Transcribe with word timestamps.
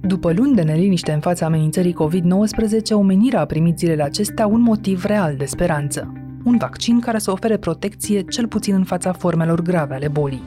După 0.00 0.32
luni 0.32 0.54
de 0.54 0.62
neliniște 0.62 1.12
în 1.12 1.20
fața 1.20 1.46
amenințării 1.46 1.94
COVID-19, 1.94 2.90
omenirea 2.90 3.40
a 3.40 3.44
primit 3.44 3.78
zilele 3.78 4.02
acestea 4.02 4.46
un 4.46 4.60
motiv 4.60 5.04
real 5.04 5.34
de 5.36 5.44
speranță. 5.44 6.12
Un 6.44 6.56
vaccin 6.56 7.00
care 7.00 7.18
să 7.18 7.30
ofere 7.30 7.56
protecție 7.56 8.22
cel 8.22 8.46
puțin 8.46 8.74
în 8.74 8.84
fața 8.84 9.12
formelor 9.12 9.60
grave 9.60 9.94
ale 9.94 10.08
bolii. 10.08 10.42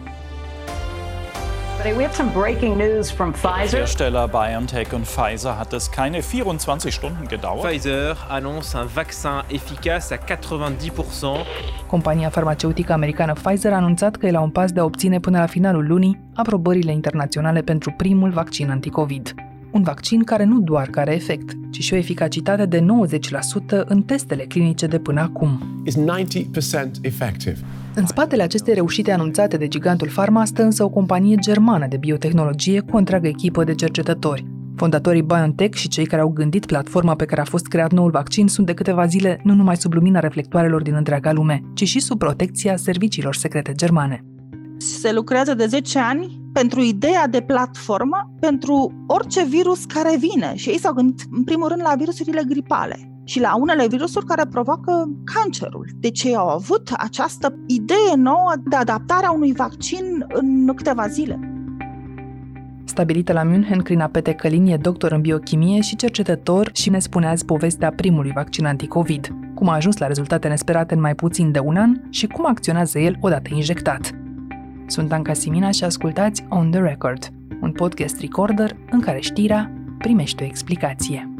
We 1.85 2.03
have 2.03 2.13
some 2.13 2.29
breaking 2.33 2.77
news 2.77 3.09
from 3.09 3.33
Pfizer. 3.33 3.77
Hersteller 3.77 4.27
BioNTech 4.27 4.93
und 4.93 5.05
Pfizer 5.05 5.57
hat 5.57 5.73
es 5.73 5.89
keine 5.89 6.21
24 6.21 6.91
Stunden 6.91 7.27
gedauert. 7.29 7.65
Pfizer 7.65 8.17
annonce 8.29 8.77
un 8.77 8.87
vaccin 8.95 9.43
efficace 9.49 10.13
à 10.13 10.17
90%. 10.17 11.45
Compania 11.87 12.29
farmaceutică 12.29 12.93
americană 12.93 13.33
Pfizer 13.33 13.73
a 13.73 13.75
anunțat 13.75 14.15
că 14.15 14.25
e 14.25 14.31
la 14.31 14.41
un 14.41 14.49
pas 14.49 14.71
de 14.71 14.79
a 14.79 14.83
obține 14.83 15.19
până 15.19 15.39
la 15.39 15.45
finalul 15.45 15.87
lunii 15.87 16.19
aprobările 16.33 16.91
internaționale 16.91 17.61
pentru 17.61 17.93
primul 17.97 18.29
vaccin 18.29 18.69
anticovid. 18.69 19.33
Un 19.71 19.83
vaccin 19.83 20.23
care 20.23 20.43
nu 20.43 20.59
doar 20.59 20.87
că 20.87 20.99
are 20.99 21.13
efect, 21.13 21.49
ci 21.71 21.83
și 21.83 21.93
o 21.93 21.97
eficacitate 21.97 22.65
de 22.65 22.85
90% 23.81 23.83
în 23.85 24.01
testele 24.01 24.43
clinice 24.43 24.87
de 24.87 24.99
până 24.99 25.21
acum. 25.21 25.81
is 25.85 25.95
90% 25.97 25.99
effective. 27.01 27.59
În 27.99 28.05
spatele 28.05 28.43
acestei 28.43 28.73
reușite 28.73 29.11
anunțate 29.11 29.57
de 29.57 29.67
gigantul 29.67 30.07
Pharma 30.07 30.45
stă 30.45 30.63
însă 30.63 30.83
o 30.83 30.89
companie 30.89 31.35
germană 31.35 31.87
de 31.87 31.97
biotehnologie 31.97 32.79
cu 32.79 32.95
o 32.95 32.97
întreagă 32.97 33.27
echipă 33.27 33.63
de 33.63 33.75
cercetători. 33.75 34.45
Fondatorii 34.75 35.21
BioNTech 35.21 35.77
și 35.77 35.87
cei 35.87 36.05
care 36.05 36.21
au 36.21 36.29
gândit 36.29 36.65
platforma 36.65 37.15
pe 37.15 37.25
care 37.25 37.41
a 37.41 37.43
fost 37.43 37.67
creat 37.67 37.91
noul 37.91 38.11
vaccin 38.11 38.47
sunt 38.47 38.65
de 38.65 38.73
câteva 38.73 39.05
zile 39.05 39.39
nu 39.43 39.53
numai 39.53 39.77
sub 39.77 39.93
lumina 39.93 40.19
reflectoarelor 40.19 40.81
din 40.81 40.93
întreaga 40.93 41.31
lume, 41.31 41.61
ci 41.73 41.87
și 41.87 41.99
sub 41.99 42.17
protecția 42.17 42.75
serviciilor 42.75 43.35
secrete 43.35 43.71
germane. 43.71 44.23
Se 44.77 45.11
lucrează 45.11 45.53
de 45.53 45.65
10 45.65 45.99
ani 45.99 46.41
pentru 46.53 46.81
ideea 46.81 47.27
de 47.27 47.41
platformă 47.41 48.33
pentru 48.39 49.03
orice 49.07 49.45
virus 49.45 49.85
care 49.85 50.17
vine 50.17 50.55
și 50.55 50.69
ei 50.69 50.79
s-au 50.79 50.93
gândit 50.93 51.21
în 51.31 51.43
primul 51.43 51.67
rând 51.67 51.81
la 51.81 51.95
virusurile 51.97 52.43
gripale 52.47 53.09
și 53.29 53.39
la 53.39 53.55
unele 53.55 53.87
virusuri 53.87 54.25
care 54.25 54.45
provoacă 54.45 55.09
cancerul. 55.23 55.89
Deci 55.95 56.23
ei 56.23 56.35
au 56.35 56.47
avut 56.47 56.89
această 56.97 57.55
idee 57.65 58.15
nouă 58.15 58.53
de 58.69 58.75
adaptare 58.75 59.25
a 59.25 59.31
unui 59.31 59.53
vaccin 59.53 60.25
în 60.27 60.73
câteva 60.75 61.07
zile. 61.07 61.39
Stabilită 62.83 63.33
la 63.33 63.43
München, 63.43 63.81
Crina 63.81 64.07
Pete 64.07 64.33
Călin 64.33 64.65
e 64.65 64.77
doctor 64.77 65.11
în 65.11 65.21
biochimie 65.21 65.81
și 65.81 65.95
cercetător 65.95 66.69
și 66.73 66.89
ne 66.89 66.99
spune 66.99 67.27
azi 67.27 67.45
povestea 67.45 67.91
primului 67.91 68.31
vaccin 68.31 68.65
anticovid, 68.65 69.27
cum 69.55 69.69
a 69.69 69.73
ajuns 69.73 69.97
la 69.97 70.07
rezultate 70.07 70.47
nesperate 70.47 70.93
în 70.93 70.99
mai 70.99 71.15
puțin 71.15 71.51
de 71.51 71.59
un 71.59 71.75
an 71.75 72.01
și 72.09 72.27
cum 72.27 72.45
acționează 72.45 72.99
el 72.99 73.17
odată 73.21 73.49
injectat. 73.53 74.11
Sunt 74.87 75.11
Anca 75.11 75.33
Simina 75.33 75.71
și 75.71 75.83
ascultați 75.83 76.45
On 76.49 76.71
The 76.71 76.79
Record, 76.79 77.29
un 77.61 77.71
podcast 77.71 78.19
recorder 78.19 78.77
în 78.91 78.99
care 78.99 79.19
știrea 79.19 79.71
primește 79.97 80.43
o 80.43 80.45
explicație. 80.45 81.38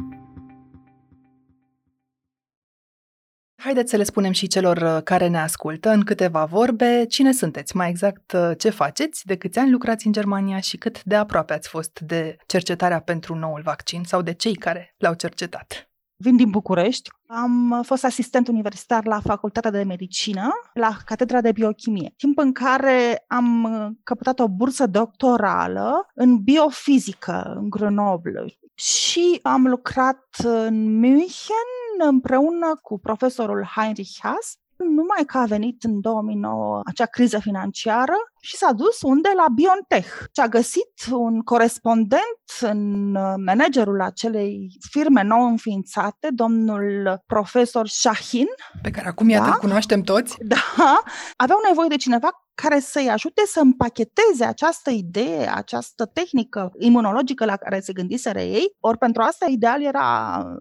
Haideți 3.62 3.90
să 3.90 3.96
le 3.96 4.02
spunem 4.02 4.32
și 4.32 4.46
celor 4.46 4.76
uh, 4.76 5.02
care 5.02 5.28
ne 5.28 5.38
ascultă 5.38 5.90
în 5.90 6.00
câteva 6.02 6.44
vorbe 6.44 7.04
cine 7.08 7.32
sunteți, 7.32 7.76
mai 7.76 7.88
exact 7.88 8.32
uh, 8.32 8.50
ce 8.58 8.70
faceți, 8.70 9.26
de 9.26 9.36
câți 9.36 9.58
ani 9.58 9.70
lucrați 9.70 10.06
în 10.06 10.12
Germania 10.12 10.60
și 10.60 10.76
cât 10.76 11.04
de 11.04 11.14
aproape 11.14 11.52
ați 11.52 11.68
fost 11.68 12.00
de 12.00 12.36
cercetarea 12.46 13.00
pentru 13.00 13.34
noul 13.34 13.60
vaccin 13.64 14.02
sau 14.04 14.22
de 14.22 14.32
cei 14.32 14.54
care 14.54 14.94
l-au 14.98 15.14
cercetat. 15.14 15.90
Vin 16.16 16.36
din 16.36 16.50
București, 16.50 17.10
am 17.26 17.82
fost 17.84 18.04
asistent 18.04 18.48
universitar 18.48 19.06
la 19.06 19.20
Facultatea 19.20 19.70
de 19.70 19.82
Medicină, 19.82 20.48
la 20.74 20.96
Catedra 21.04 21.40
de 21.40 21.52
Biochimie, 21.52 22.12
timp 22.16 22.38
în 22.38 22.52
care 22.52 23.24
am 23.26 23.68
căpătat 24.02 24.38
o 24.38 24.48
bursă 24.48 24.86
doctorală 24.86 26.06
în 26.14 26.42
biofizică 26.42 27.52
în 27.56 27.70
Grenoble. 27.70 28.44
Și 28.74 29.38
am 29.42 29.66
lucrat 29.66 30.26
în 30.42 30.98
München 30.98 31.79
împreună 32.04 32.78
cu 32.82 32.98
profesorul 32.98 33.64
Heinrich 33.74 34.18
Haas 34.20 34.56
numai 34.76 35.24
că 35.26 35.38
a 35.38 35.44
venit 35.44 35.82
în 35.84 36.00
2009 36.00 36.80
acea 36.84 37.06
criză 37.06 37.38
financiară 37.38 38.14
și 38.40 38.56
s-a 38.56 38.72
dus 38.72 39.02
unde? 39.02 39.28
La 39.36 39.46
BioNTech. 39.54 40.08
Și 40.08 40.40
a 40.40 40.46
găsit 40.48 40.94
un 41.10 41.40
corespondent 41.40 42.22
în 42.60 43.10
managerul 43.44 44.00
acelei 44.00 44.68
firme 44.90 45.22
nou 45.22 45.46
înființate, 45.46 46.28
domnul 46.30 47.22
profesor 47.26 47.88
Shahin. 47.88 48.46
Pe 48.82 48.90
care 48.90 49.08
acum 49.08 49.28
iată 49.28 49.48
Da? 49.50 49.56
cunoaștem 49.56 50.02
toți. 50.02 50.36
Da, 50.50 51.02
aveau 51.36 51.58
nevoie 51.68 51.88
de 51.88 51.96
cineva 51.96 52.28
care 52.62 52.80
să-i 52.80 53.08
ajute 53.08 53.42
să 53.46 53.60
împacheteze 53.60 54.44
această 54.44 54.90
idee, 54.90 55.50
această 55.54 56.06
tehnică 56.06 56.72
imunologică 56.78 57.44
la 57.44 57.56
care 57.56 57.80
se 57.80 57.92
gândiseră 57.92 58.40
ei. 58.40 58.76
Ori 58.80 58.98
pentru 58.98 59.22
asta 59.22 59.46
ideal 59.48 59.82
era 59.82 60.06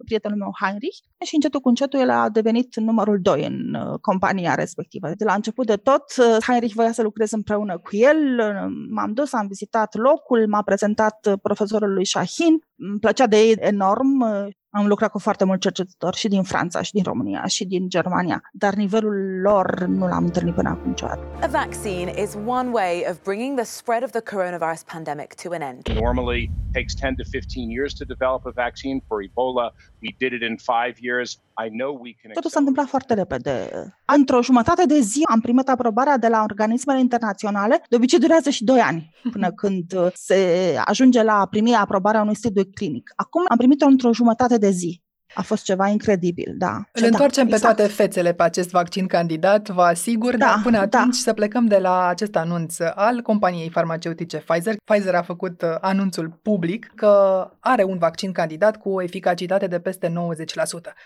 prietenul 0.05 0.37
meu 0.37 0.51
Heinrich 0.61 0.97
și 1.25 1.35
încetul 1.35 1.59
cu 1.59 1.67
încetul 1.67 1.99
el 1.99 2.09
a 2.09 2.29
devenit 2.29 2.75
numărul 2.75 3.19
2 3.21 3.45
în 3.45 3.73
uh, 3.73 3.99
compania 4.01 4.55
respectivă. 4.55 5.07
De 5.17 5.23
la 5.23 5.33
început 5.33 5.65
de 5.65 5.75
tot, 5.75 6.03
uh, 6.17 6.37
Heinrich 6.47 6.73
voia 6.73 6.91
să 6.91 7.01
lucrez 7.01 7.31
împreună 7.31 7.68
cu 7.77 7.95
el, 7.95 8.39
uh, 8.39 8.71
m-am 8.89 9.13
dus, 9.13 9.33
am 9.33 9.47
vizitat 9.47 9.95
locul, 9.95 10.47
m-a 10.47 10.61
prezentat 10.61 11.25
uh, 11.25 11.33
profesorului 11.41 12.05
Shahin, 12.05 12.59
îmi 12.75 12.99
plăcea 12.99 13.27
de 13.27 13.37
ei 13.37 13.55
enorm, 13.59 14.21
uh, 14.21 14.47
am 14.71 14.87
lucrat 14.87 15.11
cu 15.11 15.19
foarte 15.19 15.45
mulți 15.45 15.61
cercetători 15.61 16.17
și 16.17 16.27
din 16.27 16.43
Franța, 16.43 16.81
și 16.81 16.91
din 16.91 17.03
România, 17.03 17.45
și 17.45 17.65
din 17.65 17.89
Germania, 17.89 18.41
dar 18.51 18.73
nivelul 18.73 19.39
lor 19.41 19.85
nu 19.85 20.07
l-am 20.07 20.23
întâlnit 20.23 20.53
până 20.53 20.69
acum 20.69 20.87
niciodată. 20.87 21.21
A 21.41 21.47
vaccine 21.47 22.13
is 22.21 22.37
one 22.45 22.69
way 22.69 23.05
of 23.09 23.23
bringing 23.23 23.55
the 23.55 23.65
spread 23.65 24.03
of 24.03 24.11
the 24.11 24.21
coronavirus 24.21 24.83
pandemic 24.93 25.33
to 25.43 25.49
an 25.53 25.61
end. 25.61 25.81
normally 26.01 26.51
takes 26.73 26.93
10 26.95 27.15
to 27.15 27.23
15 27.23 27.69
years 27.69 27.93
to 27.93 28.05
develop 28.05 28.41
a 28.45 28.51
vaccine 28.65 28.99
for 29.07 29.17
Ebola. 29.27 29.67
We 30.01 30.15
did 30.17 30.31
it 30.31 30.41
in 30.49 30.55
five 30.57 30.95
years. 30.99 31.39
I 31.65 31.69
know 31.69 31.99
we 32.01 32.11
can. 32.21 32.31
Totul 32.33 32.49
s-a 32.49 32.59
întâmplat 32.59 32.87
foarte 32.87 33.13
repede. 33.13 33.69
Într-o 34.05 34.41
jumătate 34.41 34.85
de 34.85 34.99
zi 34.99 35.21
am 35.29 35.39
primit 35.39 35.69
aprobarea 35.69 36.17
de 36.17 36.27
la 36.27 36.41
organismele 36.41 36.99
internaționale. 36.99 37.81
De 37.89 37.95
obicei 37.95 38.19
durează 38.19 38.49
și 38.49 38.63
2 38.63 38.79
ani 38.79 39.13
până 39.33 39.51
când 39.51 39.93
uh, 39.93 40.07
se 40.13 40.75
ajunge 40.85 41.23
la 41.23 41.39
a 41.39 41.45
primi 41.45 41.75
aprobarea 41.75 42.21
unui 42.21 42.35
studiu 42.35 42.63
clinic. 42.73 43.11
Acum 43.15 43.45
am 43.49 43.57
primit-o 43.57 43.85
într-o 43.85 44.13
jumătate 44.13 44.57
de 44.57 44.69
zi. 44.69 45.01
A 45.33 45.41
fost 45.41 45.63
ceva 45.63 45.87
incredibil, 45.87 46.53
da. 46.57 46.81
Îl 46.91 47.03
întoarcem 47.03 47.47
pe 47.47 47.57
toate 47.57 47.87
fețele 47.87 48.33
pe 48.33 48.43
acest 48.43 48.69
vaccin 48.69 49.07
candidat, 49.07 49.69
vă 49.69 49.81
asigur, 49.81 50.35
Da, 50.35 50.45
dar 50.45 50.59
până 50.63 50.85
da. 50.85 50.99
atunci 50.99 51.15
să 51.15 51.33
plecăm 51.33 51.65
de 51.65 51.77
la 51.77 52.07
acest 52.07 52.35
anunț 52.35 52.79
al 52.79 53.21
companiei 53.21 53.69
farmaceutice 53.69 54.37
Pfizer. 54.37 54.75
Pfizer 54.83 55.15
a 55.15 55.21
făcut 55.21 55.61
uh, 55.61 55.75
anunțul 55.81 56.39
public 56.41 56.91
că 56.95 57.43
are 57.59 57.83
un 57.83 57.97
vaccin 57.97 58.31
candidat 58.31 58.77
cu 58.77 58.89
o 58.89 59.01
eficacitate 59.01 59.67
de 59.67 59.79
peste 59.79 60.07
90%. 60.07 60.11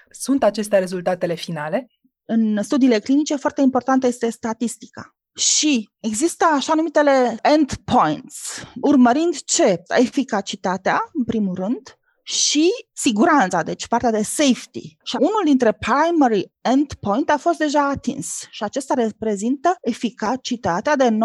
Sunt 0.10 0.44
acestea 0.44 0.80
rezultatele 0.80 1.34
finale? 1.34 1.88
În 2.26 2.60
studiile 2.62 3.00
clinice 3.00 3.36
foarte 3.36 3.62
importantă 3.62 4.08
este 4.08 4.30
statistica. 4.30 5.16
Și 5.36 5.90
există 6.00 6.46
așa 6.56 6.74
numitele 6.74 7.38
endpoints, 7.42 8.64
urmărind 8.82 9.36
ce? 9.46 9.82
Eficacitatea, 9.88 11.00
în 11.14 11.24
primul 11.24 11.56
rând, 11.56 11.98
și 12.24 12.70
siguranța, 12.94 13.64
deci 13.64 13.88
partea 13.88 14.12
de 14.12 14.24
safety. 14.24 14.98
Și 15.04 15.16
unul 15.20 15.42
dintre 15.46 15.72
primary 15.72 16.54
endpoint 16.62 17.30
a 17.30 17.38
fost 17.38 17.58
deja 17.58 17.88
atins 17.88 18.48
și 18.50 18.64
acesta 18.64 18.94
reprezintă 18.94 19.76
eficacitatea 19.82 20.96
de 20.96 21.10
90%. 21.10 21.16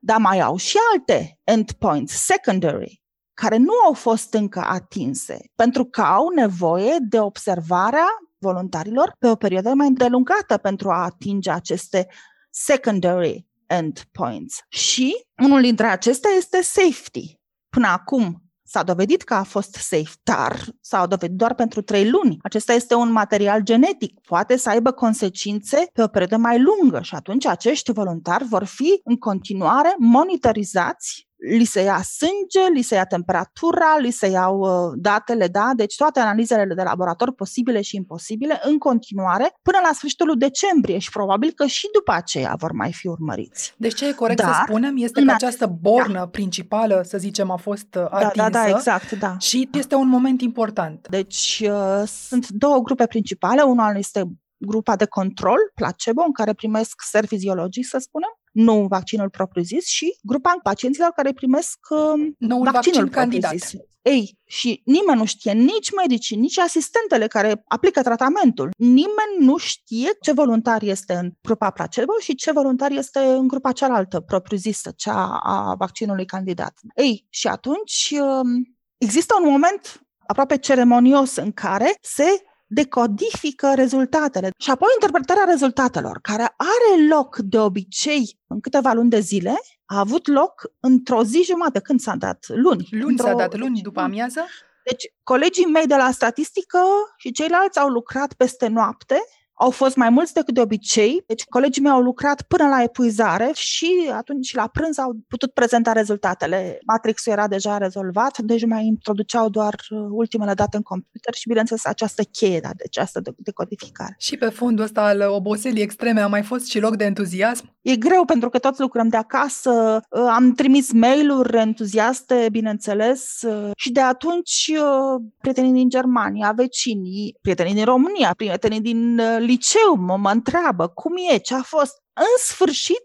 Dar 0.00 0.18
mai 0.18 0.40
au 0.40 0.56
și 0.56 0.76
alte 0.92 1.38
endpoints, 1.44 2.12
secondary, 2.12 3.02
care 3.34 3.56
nu 3.56 3.72
au 3.86 3.92
fost 3.92 4.34
încă 4.34 4.60
atinse, 4.60 5.38
pentru 5.54 5.84
că 5.84 6.00
au 6.00 6.28
nevoie 6.28 6.96
de 7.00 7.20
observarea 7.20 8.06
voluntarilor 8.38 9.12
pe 9.18 9.28
o 9.28 9.34
perioadă 9.34 9.72
mai 9.74 9.86
îndelungată 9.86 10.56
pentru 10.56 10.90
a 10.90 11.04
atinge 11.04 11.50
aceste 11.50 12.08
secondary 12.50 13.46
endpoints. 13.66 14.60
Și 14.68 15.26
unul 15.42 15.60
dintre 15.60 15.86
acestea 15.86 16.30
este 16.36 16.62
safety. 16.62 17.34
Până 17.68 17.86
acum 17.86 18.47
s-a 18.68 18.82
dovedit 18.82 19.22
că 19.22 19.34
a 19.34 19.42
fost 19.42 19.74
safe, 19.74 20.12
dar 20.22 20.64
s-a 20.80 21.06
dovedit 21.06 21.36
doar 21.36 21.54
pentru 21.54 21.82
trei 21.82 22.10
luni. 22.10 22.38
Acesta 22.42 22.72
este 22.72 22.94
un 22.94 23.12
material 23.12 23.60
genetic, 23.60 24.20
poate 24.20 24.56
să 24.56 24.68
aibă 24.68 24.90
consecințe 24.90 25.90
pe 25.92 26.02
o 26.02 26.06
perioadă 26.06 26.36
mai 26.36 26.62
lungă 26.62 27.00
și 27.02 27.14
atunci 27.14 27.46
acești 27.46 27.92
voluntari 27.92 28.44
vor 28.44 28.64
fi 28.64 29.00
în 29.04 29.16
continuare 29.16 29.94
monitorizați 29.98 31.27
li 31.38 31.64
se 31.64 31.80
ia 31.80 32.02
sânge, 32.02 32.72
li 32.72 32.82
se 32.82 32.94
ia 32.94 33.04
temperatura, 33.04 33.96
li 33.98 34.10
se 34.10 34.26
iau 34.26 34.58
uh, 34.58 34.92
datele, 34.96 35.46
da? 35.46 35.70
Deci 35.76 35.96
toate 35.96 36.20
analizele 36.20 36.74
de 36.74 36.82
laborator 36.82 37.32
posibile 37.32 37.80
și 37.80 37.96
imposibile 37.96 38.60
în 38.62 38.78
continuare 38.78 39.54
până 39.62 39.78
la 39.82 39.90
sfârșitul 39.92 40.26
lui 40.26 40.36
decembrie 40.36 40.98
și 40.98 41.10
probabil 41.10 41.50
că 41.50 41.66
și 41.66 41.88
după 41.92 42.12
aceea 42.12 42.54
vor 42.58 42.72
mai 42.72 42.92
fi 42.92 43.06
urmăriți. 43.06 43.74
Deci 43.76 43.94
ce 43.94 44.08
e 44.08 44.12
corect 44.12 44.40
Dar, 44.40 44.52
să 44.52 44.60
spunem 44.66 44.94
este 44.96 45.20
în 45.20 45.26
că 45.26 45.32
acest- 45.32 45.46
această 45.46 45.78
bornă 45.80 46.26
principală, 46.26 47.02
să 47.04 47.18
zicem, 47.18 47.50
a 47.50 47.56
fost 47.56 47.94
uh, 47.94 48.06
Da, 48.10 48.16
atinsă 48.16 48.48
da, 48.50 48.50
da, 48.50 48.68
exact, 48.68 49.10
da. 49.10 49.36
și 49.38 49.68
este 49.72 49.94
un 49.94 50.08
moment 50.08 50.40
important. 50.40 51.06
Deci 51.10 51.62
uh, 51.70 52.02
sunt 52.06 52.48
două 52.48 52.78
grupe 52.78 53.06
principale. 53.06 53.62
Una 53.62 53.90
este 53.96 54.22
grupa 54.56 54.96
de 54.96 55.04
control, 55.06 55.58
placebo, 55.74 56.22
în 56.26 56.32
care 56.32 56.52
primesc 56.52 57.02
ser 57.10 57.26
fiziologic, 57.26 57.86
să 57.86 57.98
spunem, 58.00 58.28
nu 58.58 58.86
vaccinul 58.86 59.30
propriu-zis, 59.30 59.86
și 59.86 60.18
grupa 60.22 60.58
pacienților 60.62 61.10
care 61.16 61.32
primesc 61.32 61.78
uh, 61.90 61.98
Noul 62.38 62.64
vaccinul 62.64 63.04
vaccin 63.04 63.08
candidat. 63.08 63.50
propriu-zis. 63.50 63.86
Ei, 64.02 64.38
și 64.44 64.82
nimeni 64.84 65.18
nu 65.18 65.24
știe, 65.24 65.52
nici 65.52 65.88
medicii, 66.02 66.36
nici 66.36 66.58
asistentele 66.58 67.26
care 67.26 67.62
aplică 67.64 68.02
tratamentul. 68.02 68.70
Nimeni 68.76 69.36
nu 69.38 69.56
știe 69.56 70.08
ce 70.20 70.32
voluntar 70.32 70.82
este 70.82 71.14
în 71.14 71.32
grupa 71.42 71.70
placebo 71.70 72.12
și 72.20 72.34
ce 72.34 72.52
voluntar 72.52 72.90
este 72.90 73.18
în 73.18 73.48
grupa 73.48 73.72
cealaltă, 73.72 74.20
propriu-zisă, 74.20 74.92
cea 74.96 75.38
a 75.42 75.74
vaccinului 75.78 76.24
candidat. 76.24 76.74
Ei, 76.94 77.26
și 77.28 77.46
atunci 77.46 78.14
um, 78.20 78.76
există 78.98 79.34
un 79.42 79.50
moment 79.50 80.00
aproape 80.26 80.58
ceremonios 80.58 81.36
în 81.36 81.52
care 81.52 81.94
se 82.00 82.42
decodifică 82.68 83.72
rezultatele 83.74 84.50
și 84.58 84.70
apoi 84.70 84.88
interpretarea 84.94 85.44
rezultatelor, 85.44 86.18
care 86.22 86.42
are 86.56 87.06
loc 87.08 87.36
de 87.38 87.58
obicei 87.58 88.38
în 88.46 88.60
câteva 88.60 88.92
luni 88.92 89.10
de 89.10 89.20
zile, 89.20 89.54
a 89.84 89.98
avut 89.98 90.26
loc 90.26 90.62
într-o 90.80 91.24
zi 91.24 91.42
jumătate. 91.42 91.80
Când 91.80 92.00
s-a 92.00 92.14
dat? 92.16 92.44
Luni. 92.48 92.88
Luni 92.90 93.10
Într-o- 93.10 93.26
s-a 93.26 93.34
dat, 93.34 93.56
luni 93.56 93.80
după 93.80 94.00
amiază? 94.00 94.46
Deci, 94.84 95.04
colegii 95.22 95.64
mei 95.64 95.86
de 95.86 95.96
la 95.96 96.10
statistică 96.10 96.78
și 97.16 97.30
ceilalți 97.32 97.78
au 97.78 97.88
lucrat 97.88 98.32
peste 98.32 98.66
noapte, 98.66 99.16
au 99.58 99.70
fost 99.70 99.96
mai 99.96 100.10
mulți 100.10 100.32
decât 100.32 100.54
de 100.54 100.60
obicei, 100.60 101.22
deci 101.26 101.44
colegii 101.44 101.82
mei 101.82 101.92
au 101.92 102.00
lucrat 102.00 102.42
până 102.42 102.68
la 102.68 102.82
epuizare 102.82 103.50
și 103.54 104.10
atunci 104.12 104.54
la 104.54 104.68
prânz 104.72 104.98
au 104.98 105.16
putut 105.28 105.52
prezenta 105.52 105.92
rezultatele. 105.92 106.78
Matrixul 106.86 107.32
era 107.32 107.48
deja 107.48 107.78
rezolvat, 107.78 108.38
deci 108.38 108.66
mai 108.66 108.84
introduceau 108.84 109.48
doar 109.48 109.74
uh, 109.90 109.98
ultimele 110.10 110.54
date 110.54 110.76
în 110.76 110.82
computer 110.82 111.34
și, 111.34 111.48
bineînțeles, 111.48 111.84
această 111.84 112.22
cheie, 112.22 112.60
da, 112.60 112.68
de 112.76 112.82
această 112.86 113.20
de- 113.20 113.34
decodificare. 113.36 114.14
Și 114.18 114.36
pe 114.36 114.48
fondul 114.48 114.84
ăsta 114.84 115.02
al 115.02 115.20
oboselii 115.20 115.82
extreme 115.82 116.20
a 116.20 116.26
mai 116.26 116.42
fost 116.42 116.66
și 116.66 116.80
loc 116.80 116.96
de 116.96 117.04
entuziasm? 117.04 117.76
E 117.82 117.96
greu 117.96 118.24
pentru 118.24 118.48
că 118.48 118.58
toți 118.58 118.80
lucrăm 118.80 119.08
de 119.08 119.16
acasă, 119.16 120.00
uh, 120.10 120.26
am 120.30 120.52
trimis 120.52 120.92
mail-uri 120.92 121.56
entuziaste, 121.56 122.48
bineînțeles, 122.50 123.42
uh, 123.42 123.70
și 123.76 123.92
de 123.92 124.00
atunci 124.00 124.70
uh, 124.72 125.22
prietenii 125.40 125.72
din 125.72 125.88
Germania, 125.88 126.52
vecinii, 126.56 127.36
prietenii 127.40 127.74
din 127.74 127.84
România, 127.84 128.32
prietenii 128.36 128.80
din 128.80 129.18
uh, 129.18 129.46
liceu 129.48 129.94
mă, 129.96 130.16
mă 130.16 130.30
întreabă 130.30 130.88
cum 130.88 131.12
e, 131.32 131.36
ce 131.36 131.54
a 131.54 131.62
fost. 131.62 131.94
În 132.12 132.34
sfârșit, 132.38 133.04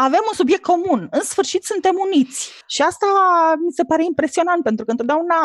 avem 0.00 0.24
un 0.30 0.34
subiect 0.34 0.62
comun. 0.62 1.08
În 1.10 1.22
sfârșit 1.22 1.64
suntem 1.64 1.94
uniți. 2.06 2.52
Și 2.66 2.82
asta 2.82 3.06
mi 3.64 3.72
se 3.72 3.84
pare 3.84 4.04
impresionant, 4.04 4.62
pentru 4.62 4.84
că 4.84 4.90
întotdeauna 4.90 5.38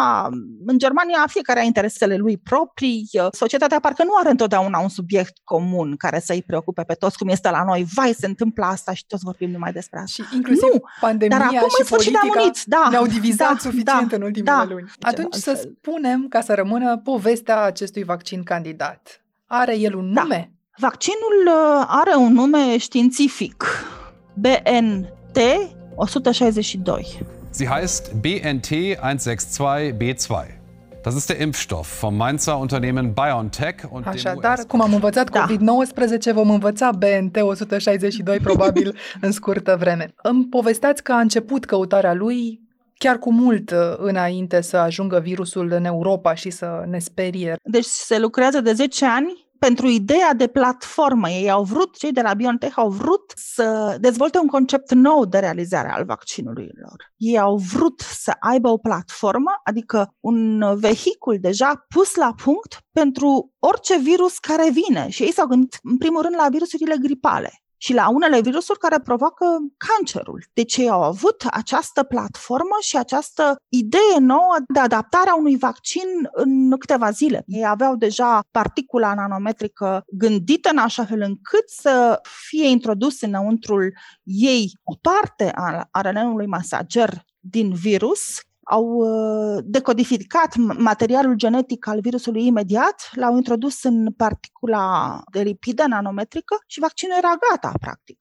în 0.66 0.78
Germania 0.78 1.26
fiecare 1.28 1.60
are 1.60 1.68
interesele 1.68 2.16
lui 2.16 2.38
proprii. 2.38 3.10
Societatea 3.32 3.80
parcă 3.80 4.04
nu 4.04 4.16
are 4.20 4.30
întotdeauna 4.30 4.80
un 4.80 4.90
subiect 4.90 5.34
comun 5.44 5.96
care 5.96 6.20
să-i 6.20 6.44
preocupe 6.44 6.84
pe 6.84 6.94
toți, 6.94 7.18
cum 7.18 7.28
este 7.28 7.50
la 7.50 7.64
noi. 7.64 7.86
Vai, 7.94 8.14
se 8.14 8.26
întâmplă 8.26 8.66
asta 8.66 8.94
și 8.94 9.06
toți 9.08 9.24
vorbim 9.24 9.52
numai 9.52 9.72
despre 9.72 10.00
asta. 10.00 10.24
Și 10.24 10.36
inclusiv 10.36 10.70
Nu, 10.74 10.82
pandemia 11.00 11.38
Dar 11.38 11.48
acum 11.48 11.70
și 11.70 11.80
în 11.80 11.86
sfârșit 11.86 12.12
politica 12.12 12.34
ne-am 12.34 12.46
unit. 12.46 12.64
Da, 12.66 12.88
ne-au 12.90 13.06
divizat 13.06 13.54
da, 13.54 13.60
suficient 13.60 14.10
da, 14.10 14.16
în 14.16 14.22
ultimele 14.22 14.58
da. 14.58 14.66
luni. 14.70 14.88
Ce 14.88 15.08
Atunci 15.08 15.34
să 15.34 15.50
altfel? 15.50 15.76
spunem, 15.78 16.28
ca 16.28 16.42
să 16.42 16.54
rămână 16.54 16.98
povestea 16.98 17.62
acestui 17.62 18.04
vaccin 18.04 18.44
candidat. 18.44 19.23
Are 19.56 19.78
el 19.78 19.96
un 19.96 20.14
Da. 20.14 20.22
nume? 20.22 20.52
Vaccinul 20.78 21.48
uh, 21.48 21.54
are 21.88 22.16
un 22.18 22.34
nume 22.34 22.78
științific. 22.78 23.64
BNT 24.34 25.38
162. 25.96 27.20
Sie 27.50 27.70
heißt 27.70 28.12
BNT162b2. 28.22 30.44
Das 31.04 31.16
ist 31.16 31.30
der 31.30 31.40
Impfstoff 31.40 32.00
vom 32.02 32.18
Mainzer 32.18 32.58
Unternehmen 32.60 33.14
BioNTech 33.14 33.76
und 33.92 34.04
dem 34.06 34.14
Așadar, 34.14 34.58
US 34.58 34.64
cum 34.68 34.82
am 34.82 34.94
învățat 34.94 35.30
Da. 35.30 35.46
COVID-19, 35.46 36.34
vom 36.34 36.50
învăța 36.50 36.92
BNT 36.92 37.38
162 37.42 38.40
probabil 38.50 38.96
în 39.22 39.32
scurtă 39.32 39.76
vreme. 39.80 40.14
Îmi 40.22 40.46
povesteați 40.46 41.04
că 41.04 41.12
a 41.12 41.20
început 41.20 41.66
căutarea 41.66 42.14
lui 42.14 42.62
chiar 42.98 43.18
cu 43.18 43.34
mult 43.34 43.72
uh, 43.72 43.78
înainte 43.98 44.62
să 44.62 44.78
ajungă 44.78 45.20
virusul 45.20 45.72
în 45.72 45.86
Europa 45.86 46.34
și 46.34 46.50
să 46.50 46.84
ne 46.88 47.00
sperie. 47.00 47.56
Deci 47.64 47.86
se 47.86 48.20
lucrează 48.20 48.62
de 48.62 48.74
10 48.74 49.06
ani 49.06 49.43
pentru 49.68 49.88
ideea 49.88 50.34
de 50.34 50.48
platformă. 50.48 51.30
Ei 51.30 51.50
au 51.50 51.64
vrut, 51.64 51.98
cei 51.98 52.12
de 52.12 52.22
la 52.22 52.34
BioNTech 52.34 52.78
au 52.78 52.90
vrut 52.90 53.34
să 53.36 53.98
dezvolte 54.00 54.38
un 54.38 54.48
concept 54.48 54.92
nou 54.94 55.26
de 55.26 55.40
realizare 55.40 55.92
al 55.92 56.06
vaccinului 56.06 56.70
lor. 56.82 57.12
Ei 57.18 57.40
au 57.40 57.56
vrut 57.56 58.00
să 58.00 58.34
aibă 58.40 58.70
o 58.70 58.78
platformă, 58.78 59.52
adică 59.64 60.16
un 60.20 60.64
vehicul 60.76 61.38
deja 61.40 61.86
pus 61.88 62.16
la 62.16 62.34
punct 62.44 62.78
pentru 62.92 63.52
orice 63.60 63.98
virus 63.98 64.38
care 64.38 64.70
vine. 64.70 65.10
Și 65.10 65.24
ei 65.24 65.34
s-au 65.34 65.48
gândit, 65.48 65.80
în 65.84 65.98
primul 65.98 66.22
rând, 66.22 66.36
la 66.36 66.48
virusurile 66.50 66.96
gripale 66.98 67.63
și 67.84 67.94
la 67.94 68.10
unele 68.10 68.42
virusuri 68.42 68.80
care 68.80 69.00
provoacă 69.00 69.46
cancerul. 69.78 70.46
Deci 70.54 70.78
ei 70.78 70.90
au 70.90 71.04
avut 71.04 71.44
această 71.52 72.04
platformă 72.04 72.78
și 72.82 72.98
această 72.98 73.56
idee 73.70 74.18
nouă 74.20 74.56
de 74.74 74.80
adaptare 74.80 75.30
a 75.30 75.36
unui 75.36 75.58
vaccin 75.58 76.08
în 76.32 76.78
câteva 76.78 77.12
zile. 77.12 77.44
Ei 77.46 77.66
aveau 77.66 77.96
deja 77.96 78.40
particula 78.52 79.14
nanometrică 79.14 80.04
gândită 80.08 80.70
în 80.70 80.78
așa 80.78 81.06
fel 81.06 81.22
încât 81.22 81.70
să 81.70 82.20
fie 82.48 82.68
introdus 82.68 83.22
înăuntrul 83.22 83.94
ei 84.24 84.72
o 84.84 84.96
parte 85.02 85.52
a 85.56 86.02
RNA-ului 86.02 86.48
mesager 86.48 87.24
din 87.40 87.74
virus 87.74 88.40
au 88.64 88.84
uh, 88.86 89.64
decodificat 89.66 90.54
m- 90.54 90.78
materialul 90.78 91.36
genetic 91.36 91.88
al 91.88 92.00
virusului 92.00 92.46
imediat, 92.46 93.10
l-au 93.16 93.36
introdus 93.36 93.84
în 93.84 94.12
particula 94.18 95.20
de 95.32 95.42
lipidă 95.42 95.84
nanometrică 95.88 96.56
și 96.68 96.80
vaccinul 96.80 97.16
era 97.18 97.34
gata, 97.52 97.72
practic. 97.80 98.18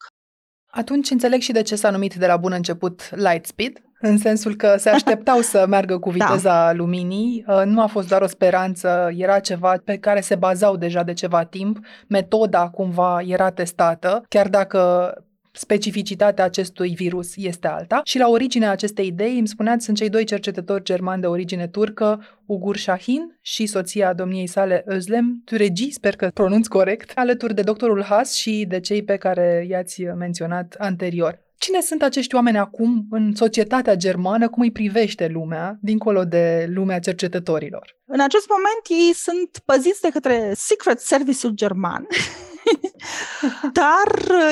Atunci 0.67 1.11
înțeleg 1.11 1.41
și 1.41 1.53
de 1.53 1.63
ce 1.63 1.77
s-a 1.77 1.91
numit 1.91 2.15
de 2.15 2.27
la 2.27 2.37
bun 2.37 2.53
început 2.53 3.11
Lightspeed, 3.11 3.83
în 4.01 4.19
sensul 4.19 4.57
că 4.57 4.77
se 4.79 4.89
așteptau 4.91 5.41
să 5.41 5.67
meargă 5.69 5.99
cu 5.99 6.11
viteza 6.19 6.65
da. 6.65 6.73
luminii. 6.73 7.45
Uh, 7.47 7.63
Nu 7.65 7.81
a 7.83 7.87
fost 7.87 8.09
doar 8.09 8.23
o 8.23 8.27
speranță, 8.27 9.11
era 9.17 9.39
ceva 9.39 9.75
pe 9.85 9.99
care 9.99 10.21
se 10.21 10.35
bazau 10.35 10.77
deja 10.77 11.03
de 11.03 11.13
ceva 11.13 11.45
timp. 11.45 11.79
Metoda 12.09 12.69
cumva 12.69 13.21
era 13.27 13.51
testată, 13.51 14.23
chiar 14.29 14.49
dacă 14.49 15.13
specificitatea 15.53 16.45
acestui 16.45 16.95
virus 16.95 17.37
este 17.37 17.67
alta. 17.67 18.01
Și 18.05 18.19
la 18.19 18.29
originea 18.29 18.71
acestei 18.71 19.07
idei, 19.07 19.39
îmi 19.39 19.49
spuneați, 19.49 19.85
sunt 19.85 19.97
cei 19.97 20.09
doi 20.09 20.25
cercetători 20.25 20.83
germani 20.83 21.21
de 21.21 21.27
origine 21.27 21.69
turcă, 21.69 22.25
Ugur 22.47 22.77
Shahin 22.77 23.39
și 23.41 23.67
soția 23.67 24.13
domniei 24.13 24.47
sale 24.47 24.85
Özlem 24.87 25.43
Türeci, 25.45 25.91
sper 25.91 26.17
că 26.17 26.31
pronunț 26.35 26.67
corect, 26.67 27.11
alături 27.15 27.55
de 27.55 27.63
doctorul 27.63 28.03
Haas 28.03 28.35
și 28.35 28.65
de 28.69 28.81
cei 28.81 29.05
pe 29.05 29.17
care 29.17 29.67
i-ați 29.69 30.03
menționat 30.03 30.75
anterior. 30.79 31.41
Cine 31.59 31.81
sunt 31.81 32.03
acești 32.03 32.35
oameni 32.35 32.59
acum 32.59 33.07
în 33.11 33.35
societatea 33.35 33.95
germană? 33.95 34.49
Cum 34.49 34.63
îi 34.63 34.73
privește 34.73 35.27
lumea, 35.27 35.79
dincolo 35.81 36.25
de 36.25 36.67
lumea 36.69 36.99
cercetătorilor? 36.99 37.97
În 38.07 38.21
acest 38.21 38.47
moment 38.49 39.07
ei 39.07 39.15
sunt 39.15 39.63
păziți 39.65 40.01
de 40.01 40.09
către 40.09 40.53
Secret 40.55 41.01
Service-ul 41.01 41.53
german. 41.53 42.07
Dar 43.81 44.09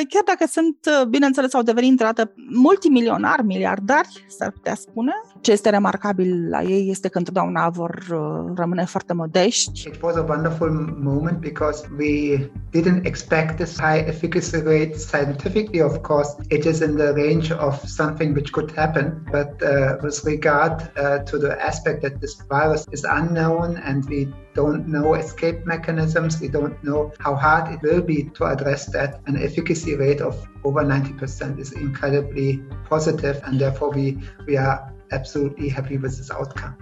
chiar 0.09 0.23
dacă 0.25 0.47
sunt, 0.51 0.77
bineînțeles, 1.09 1.55
au 1.55 1.63
devenit 1.63 1.91
într-odată 1.91 2.33
multimilionari, 2.51 3.45
miliardari, 3.45 4.25
s-ar 4.29 4.51
putea 4.51 4.75
spune, 4.75 5.13
ce 5.41 5.53
este 5.53 5.71
remarcabil 5.71 6.49
la 6.49 6.63
ei 6.63 6.91
este 6.91 7.09
că 7.09 7.19
întotdeauna 7.19 7.69
vor 7.69 8.07
uh, 8.11 8.53
rămâne 8.57 8.85
foarte 8.85 9.13
modești. 9.13 9.87
It 9.87 10.03
was 10.03 10.17
a 10.17 10.25
wonderful 10.29 10.71
moment 11.03 11.39
because 11.41 11.89
we 11.99 12.37
didn't 12.71 13.05
expect 13.05 13.57
this 13.57 13.79
high 13.79 14.05
efficacy 14.07 14.57
rate 14.57 14.93
scientifically, 14.97 15.81
of 15.81 15.97
course. 15.97 16.37
It 16.49 16.65
is 16.65 16.81
in 16.81 16.97
the 16.97 17.13
range 17.13 17.53
of 17.53 17.75
something 17.87 18.35
which 18.35 18.51
could 18.51 18.71
happen, 18.77 19.07
but 19.31 19.51
uh, 19.63 19.97
with 20.03 20.25
regard 20.25 20.73
uh, 20.97 21.19
to 21.31 21.39
the 21.39 21.53
aspect 21.71 22.03
that 22.03 22.21
this 22.21 22.35
virus 22.49 22.87
is 22.93 23.05
unknown 23.05 23.77
and 23.89 24.05
we 24.09 24.29
don't 24.55 24.87
know 24.87 25.15
escape 25.15 25.65
mechanisms, 25.65 26.41
we 26.41 26.49
don't 26.49 26.77
know 26.83 27.13
how 27.19 27.35
hard 27.35 27.73
it 27.75 27.81
will 27.83 28.03
be 28.03 28.25
to 28.37 28.45
address 28.45 28.87
that, 28.87 29.21
an 29.27 29.37
efficacy 29.37 29.95
rate 29.95 30.21
of 30.21 30.35
over 30.65 30.83
90% 30.83 31.59
is 31.59 31.73
incredibly 31.73 32.63
positive, 32.89 33.41
and 33.45 33.61
therefore 33.61 33.91
we, 33.91 34.19
we 34.47 34.57
are 34.57 34.93
absolutely 35.11 35.71
happy 35.71 35.97
with 35.97 36.15
this 36.15 36.31
outcome. 36.39 36.77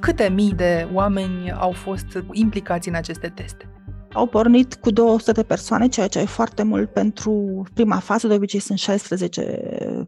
Câte 0.00 0.28
mii 0.28 0.52
de 0.52 0.88
oameni 0.92 1.52
au 1.52 1.72
fost 1.72 2.06
implicați 2.32 2.88
în 2.88 2.94
aceste 2.94 3.28
teste? 3.28 3.72
Au 4.12 4.26
pornit 4.26 4.74
cu 4.74 4.90
200 4.90 5.32
de 5.32 5.42
persoane, 5.42 5.88
ceea 5.88 6.08
ce 6.08 6.18
e 6.18 6.24
foarte 6.24 6.62
mult 6.62 6.92
pentru 6.92 7.62
prima 7.74 7.98
fază. 7.98 8.26
De 8.26 8.34
obicei 8.34 8.60
sunt 8.60 8.78
16 8.78 9.42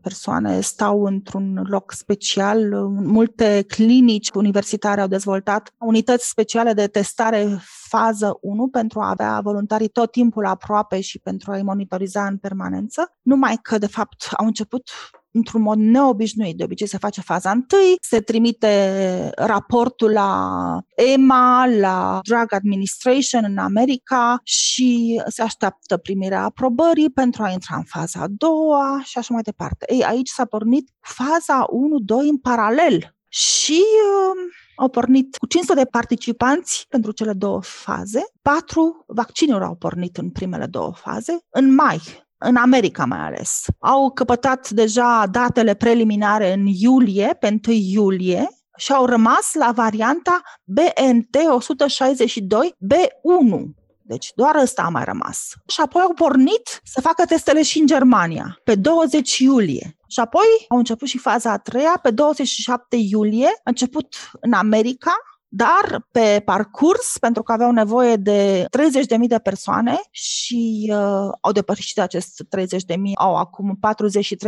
persoane, 0.02 0.61
stau 0.61 1.05
într-un 1.05 1.67
loc 1.69 1.93
special. 1.93 2.88
Multe 2.88 3.64
clinici 3.69 4.29
universitare 4.35 5.00
au 5.00 5.07
dezvoltat 5.07 5.75
unități 5.79 6.29
speciale 6.29 6.73
de 6.73 6.87
testare 6.87 7.59
fază 7.88 8.38
1 8.40 8.69
pentru 8.69 9.00
a 9.00 9.09
avea 9.09 9.40
voluntarii 9.43 9.88
tot 9.88 10.11
timpul 10.11 10.47
aproape 10.47 11.00
și 11.00 11.19
pentru 11.19 11.50
a-i 11.50 11.62
monitoriza 11.62 12.26
în 12.26 12.37
permanență. 12.37 13.17
Numai 13.23 13.59
că, 13.62 13.79
de 13.79 13.87
fapt, 13.87 14.29
au 14.37 14.47
început 14.47 14.88
într-un 15.33 15.63
mod 15.63 15.79
neobișnuit. 15.79 16.57
De 16.57 16.65
obicei 16.65 16.87
se 16.87 16.99
face 16.99 17.21
faza 17.21 17.51
întâi, 17.51 17.97
se 18.01 18.21
trimite 18.21 19.31
raportul 19.37 20.11
la 20.11 20.49
EMA, 20.95 21.67
la 21.67 22.19
Drug 22.23 22.53
Administration 22.53 23.45
în 23.45 23.59
America 23.59 24.41
și 24.43 25.23
se 25.29 25.43
așteaptă 25.43 25.97
primirea 25.97 26.45
aprobării 26.45 27.11
pentru 27.11 27.43
a 27.43 27.51
intra 27.51 27.77
în 27.77 27.85
faza 27.85 28.21
a 28.21 28.27
doua 28.29 29.01
și 29.05 29.19
așa 29.19 29.35
mai 29.35 29.43
departe. 29.43 29.85
Ei, 29.89 30.05
aici 30.05 30.29
s-a 30.29 30.45
pornit 30.45 30.91
faza 31.01 31.65
1-2 31.65 32.29
în 32.31 32.39
paralel 32.39 33.15
și 33.29 33.81
uh, 33.81 34.53
au 34.77 34.89
pornit 34.89 35.37
cu 35.37 35.47
500 35.47 35.81
de 35.81 35.87
participanți 35.91 36.87
pentru 36.89 37.13
cele 37.13 37.33
două 37.33 37.61
faze. 37.63 38.23
Patru 38.43 39.05
vaccinuri 39.07 39.65
au 39.65 39.75
pornit 39.75 40.17
în 40.17 40.31
primele 40.31 40.67
două 40.67 40.93
faze. 40.95 41.39
În 41.51 41.75
mai, 41.75 42.01
în 42.41 42.57
America 42.57 43.05
mai 43.05 43.19
ales. 43.19 43.65
Au 43.79 44.11
căpătat 44.11 44.71
deja 44.71 45.27
datele 45.31 45.75
preliminare 45.75 46.53
în 46.53 46.67
iulie, 46.67 47.37
pe 47.41 47.61
1 47.67 47.77
iulie, 47.77 48.49
și 48.77 48.93
au 48.93 49.07
rămas 49.07 49.51
la 49.55 49.73
varianta 49.75 50.41
BNT 50.65 51.37
162 51.51 52.75
B1. 52.85 53.61
Deci 54.03 54.33
doar 54.35 54.57
ăsta 54.57 54.83
a 54.83 54.89
mai 54.89 55.05
rămas. 55.05 55.53
Și 55.67 55.81
apoi 55.81 56.03
au 56.03 56.13
pornit 56.15 56.81
să 56.85 57.01
facă 57.01 57.25
testele 57.25 57.63
și 57.63 57.79
în 57.79 57.87
Germania, 57.87 58.61
pe 58.65 58.75
20 58.75 59.39
iulie. 59.39 59.97
Și 60.09 60.21
apoi 60.21 60.47
au 60.69 60.79
început 60.79 61.09
și 61.09 61.19
faza 61.19 61.53
a 61.53 61.59
treia, 61.59 61.99
pe 62.03 62.11
27 62.11 62.97
iulie, 62.97 63.47
a 63.47 63.61
început 63.65 64.15
în 64.41 64.53
America, 64.53 65.13
dar 65.52 66.07
pe 66.11 66.42
parcurs, 66.45 67.16
pentru 67.21 67.42
că 67.42 67.52
aveau 67.52 67.71
nevoie 67.71 68.16
de 68.16 68.64
30.000 68.64 69.26
de 69.28 69.38
persoane 69.38 70.00
și 70.11 70.92
uh, 70.92 71.28
au 71.40 71.52
depășit 71.52 71.99
acest 71.99 72.45
30.000, 72.57 72.97
au 73.14 73.37
acum 73.37 73.78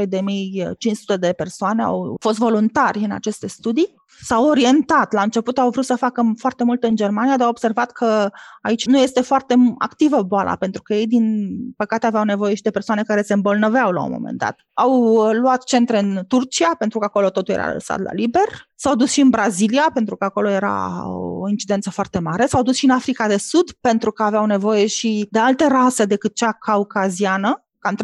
43.500 0.04 1.18
de 1.20 1.32
persoane, 1.32 1.82
au 1.82 2.16
fost 2.20 2.38
voluntari 2.38 2.98
în 2.98 3.10
aceste 3.10 3.46
studii 3.46 4.01
s-au 4.20 4.46
orientat. 4.46 5.12
La 5.12 5.22
început 5.22 5.58
au 5.58 5.70
vrut 5.70 5.84
să 5.84 5.96
facă 5.96 6.32
foarte 6.38 6.64
multe 6.64 6.86
în 6.86 6.96
Germania, 6.96 7.36
dar 7.36 7.44
au 7.44 7.50
observat 7.50 7.92
că 7.92 8.30
aici 8.60 8.86
nu 8.86 8.98
este 8.98 9.20
foarte 9.20 9.54
activă 9.78 10.22
boala, 10.22 10.56
pentru 10.56 10.82
că 10.82 10.94
ei, 10.94 11.06
din 11.06 11.48
păcate, 11.76 12.06
aveau 12.06 12.24
nevoie 12.24 12.54
și 12.54 12.62
de 12.62 12.70
persoane 12.70 13.02
care 13.02 13.22
se 13.22 13.32
îmbolnăveau 13.32 13.90
la 13.90 14.02
un 14.02 14.10
moment 14.12 14.38
dat. 14.38 14.58
Au 14.72 15.02
uh, 15.02 15.36
luat 15.36 15.64
centre 15.64 15.98
în 15.98 16.24
Turcia, 16.28 16.74
pentru 16.78 16.98
că 16.98 17.04
acolo 17.04 17.30
totul 17.30 17.54
era 17.54 17.72
lăsat 17.72 18.00
la 18.00 18.12
liber. 18.12 18.68
S-au 18.74 18.94
dus 18.94 19.10
și 19.10 19.20
în 19.20 19.30
Brazilia, 19.30 19.90
pentru 19.94 20.16
că 20.16 20.24
acolo 20.24 20.48
era 20.48 21.08
o 21.08 21.48
incidență 21.48 21.90
foarte 21.90 22.18
mare. 22.18 22.46
S-au 22.46 22.62
dus 22.62 22.76
și 22.76 22.84
în 22.84 22.90
Africa 22.90 23.28
de 23.28 23.36
Sud, 23.36 23.72
pentru 23.80 24.10
că 24.12 24.22
aveau 24.22 24.46
nevoie 24.46 24.86
și 24.86 25.26
de 25.30 25.38
alte 25.38 25.66
rase 25.66 26.04
decât 26.04 26.34
cea 26.34 26.52
caucaziană. 26.52 27.64
Cam 27.78 27.96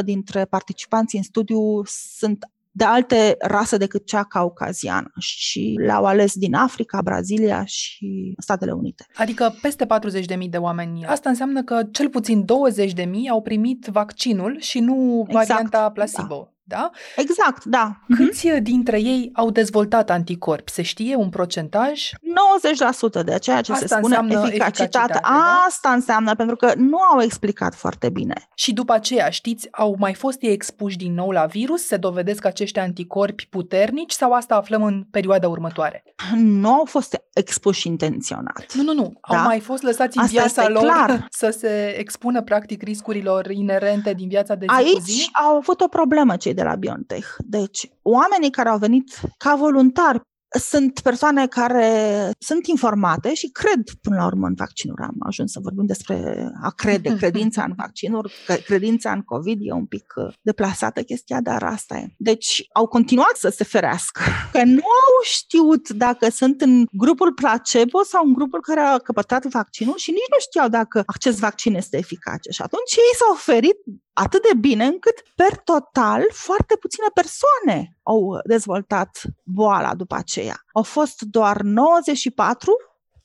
30% 0.00 0.04
dintre 0.04 0.44
participanții 0.44 1.18
în 1.18 1.24
studiu 1.24 1.82
sunt 1.84 2.44
de 2.70 2.84
alte 2.84 3.36
rase 3.38 3.76
decât 3.76 4.06
cea 4.06 4.24
caucaziană 4.24 5.10
și 5.18 5.76
le-au 5.78 6.04
ales 6.04 6.34
din 6.34 6.54
Africa, 6.54 7.02
Brazilia 7.02 7.64
și 7.64 8.34
Statele 8.38 8.72
Unite. 8.72 9.06
Adică 9.14 9.54
peste 9.62 9.86
40.000 10.38 10.48
de 10.50 10.56
oameni. 10.56 11.04
Asta 11.04 11.28
înseamnă 11.28 11.62
că 11.62 11.82
cel 11.92 12.08
puțin 12.08 12.44
20.000 12.44 13.04
au 13.30 13.42
primit 13.42 13.86
vaccinul 13.86 14.56
și 14.60 14.80
nu 14.80 15.24
exact, 15.28 15.48
varianta 15.48 15.90
placebo. 15.90 16.34
Da 16.34 16.49
da? 16.62 16.90
Exact, 17.16 17.64
da. 17.64 18.00
Câți 18.16 18.48
mm-hmm. 18.48 18.62
dintre 18.62 19.00
ei 19.00 19.30
au 19.32 19.50
dezvoltat 19.50 20.10
anticorpi? 20.10 20.70
Se 20.70 20.82
știe 20.82 21.14
un 21.16 21.28
procentaj? 21.28 22.10
90% 23.20 23.24
de 23.24 23.38
ceea 23.38 23.60
ce 23.60 23.72
Asta 23.72 23.86
se 23.86 23.94
spune 23.94 24.46
eficacitate. 24.46 25.18
Da? 25.22 25.62
Asta 25.66 25.90
înseamnă, 25.90 26.34
pentru 26.34 26.56
că 26.56 26.72
nu 26.76 26.98
au 26.98 27.20
explicat 27.20 27.74
foarte 27.74 28.08
bine. 28.08 28.48
Și 28.54 28.72
după 28.72 28.92
aceea, 28.92 29.30
știți, 29.30 29.68
au 29.70 29.96
mai 29.98 30.14
fost 30.14 30.42
ei 30.42 30.52
expuși 30.52 30.96
din 30.96 31.14
nou 31.14 31.30
la 31.30 31.44
virus? 31.44 31.86
Se 31.86 31.96
dovedesc 31.96 32.44
acești 32.44 32.78
anticorpi 32.78 33.46
puternici 33.46 34.12
sau 34.12 34.32
asta 34.32 34.54
aflăm 34.54 34.82
în 34.82 35.04
perioada 35.10 35.48
următoare? 35.48 36.04
Nu 36.34 36.72
au 36.72 36.84
fost 36.84 37.22
expuși 37.32 37.86
intenționat. 37.86 38.66
Nu, 38.74 38.82
nu, 38.82 38.94
nu. 38.94 39.12
Da? 39.30 39.38
Au 39.38 39.44
mai 39.44 39.60
fost 39.60 39.82
lăsați 39.82 40.16
în 40.16 40.22
asta 40.22 40.40
viața 40.40 40.68
lor 40.68 40.82
clar. 40.82 41.26
să 41.30 41.56
se 41.58 41.94
expună 41.98 42.42
practic 42.42 42.82
riscurilor 42.82 43.50
inerente 43.50 44.12
din 44.12 44.28
viața 44.28 44.54
de 44.54 44.66
zi 44.68 44.74
Aici 44.74 44.92
cu 44.92 45.00
zi? 45.00 45.28
au 45.32 45.56
avut 45.56 45.80
o 45.80 45.88
problemă 45.88 46.36
cei 46.36 46.54
de 46.54 46.59
la 46.62 46.74
BioNTech. 46.74 47.26
Deci, 47.38 47.90
oamenii 48.02 48.50
care 48.50 48.68
au 48.68 48.78
venit 48.78 49.20
ca 49.36 49.54
voluntari 49.54 50.20
sunt 50.58 51.00
persoane 51.00 51.46
care 51.46 52.30
sunt 52.38 52.66
informate 52.66 53.34
și 53.34 53.50
cred 53.50 53.82
până 54.02 54.16
la 54.16 54.26
urmă 54.26 54.46
în 54.46 54.54
vaccinuri. 54.54 55.02
Am 55.02 55.16
ajuns 55.18 55.52
să 55.52 55.60
vorbim 55.62 55.86
despre 55.86 56.48
a 56.62 56.70
crede, 56.70 57.16
credința 57.20 57.62
în 57.62 57.72
vaccinuri, 57.76 58.32
credința 58.64 59.12
în 59.12 59.22
COVID 59.22 59.58
e 59.62 59.72
un 59.72 59.86
pic 59.86 60.12
uh, 60.16 60.34
deplasată 60.42 61.02
chestia, 61.02 61.40
dar 61.40 61.62
asta 61.62 61.96
e. 61.96 62.14
Deci 62.16 62.66
au 62.72 62.86
continuat 62.86 63.36
să 63.36 63.48
se 63.48 63.64
ferească, 63.64 64.20
că 64.52 64.64
nu 64.64 64.82
au 64.82 65.22
știut 65.22 65.88
dacă 65.88 66.30
sunt 66.30 66.60
în 66.60 66.84
grupul 66.92 67.32
placebo 67.32 68.02
sau 68.02 68.26
în 68.26 68.32
grupul 68.32 68.60
care 68.60 68.80
a 68.80 68.98
căpătat 68.98 69.46
vaccinul 69.46 69.96
și 69.96 70.10
nici 70.10 70.30
nu 70.30 70.38
știau 70.40 70.68
dacă 70.68 71.02
acest 71.06 71.38
vaccin 71.38 71.74
este 71.74 71.96
eficace. 71.96 72.50
Și 72.50 72.62
atunci 72.62 72.92
ei 72.96 73.16
s-au 73.18 73.32
oferit 73.32 73.76
atât 74.20 74.42
de 74.42 74.58
bine 74.58 74.84
încât, 74.84 75.22
per 75.34 75.56
total, 75.56 76.24
foarte 76.32 76.76
puține 76.76 77.06
persoane 77.14 77.96
au 78.02 78.40
dezvoltat 78.44 79.22
boala 79.44 79.94
după 79.94 80.14
aceea. 80.14 80.64
Au 80.72 80.82
fost 80.82 81.20
doar 81.20 81.60
94 81.60 82.72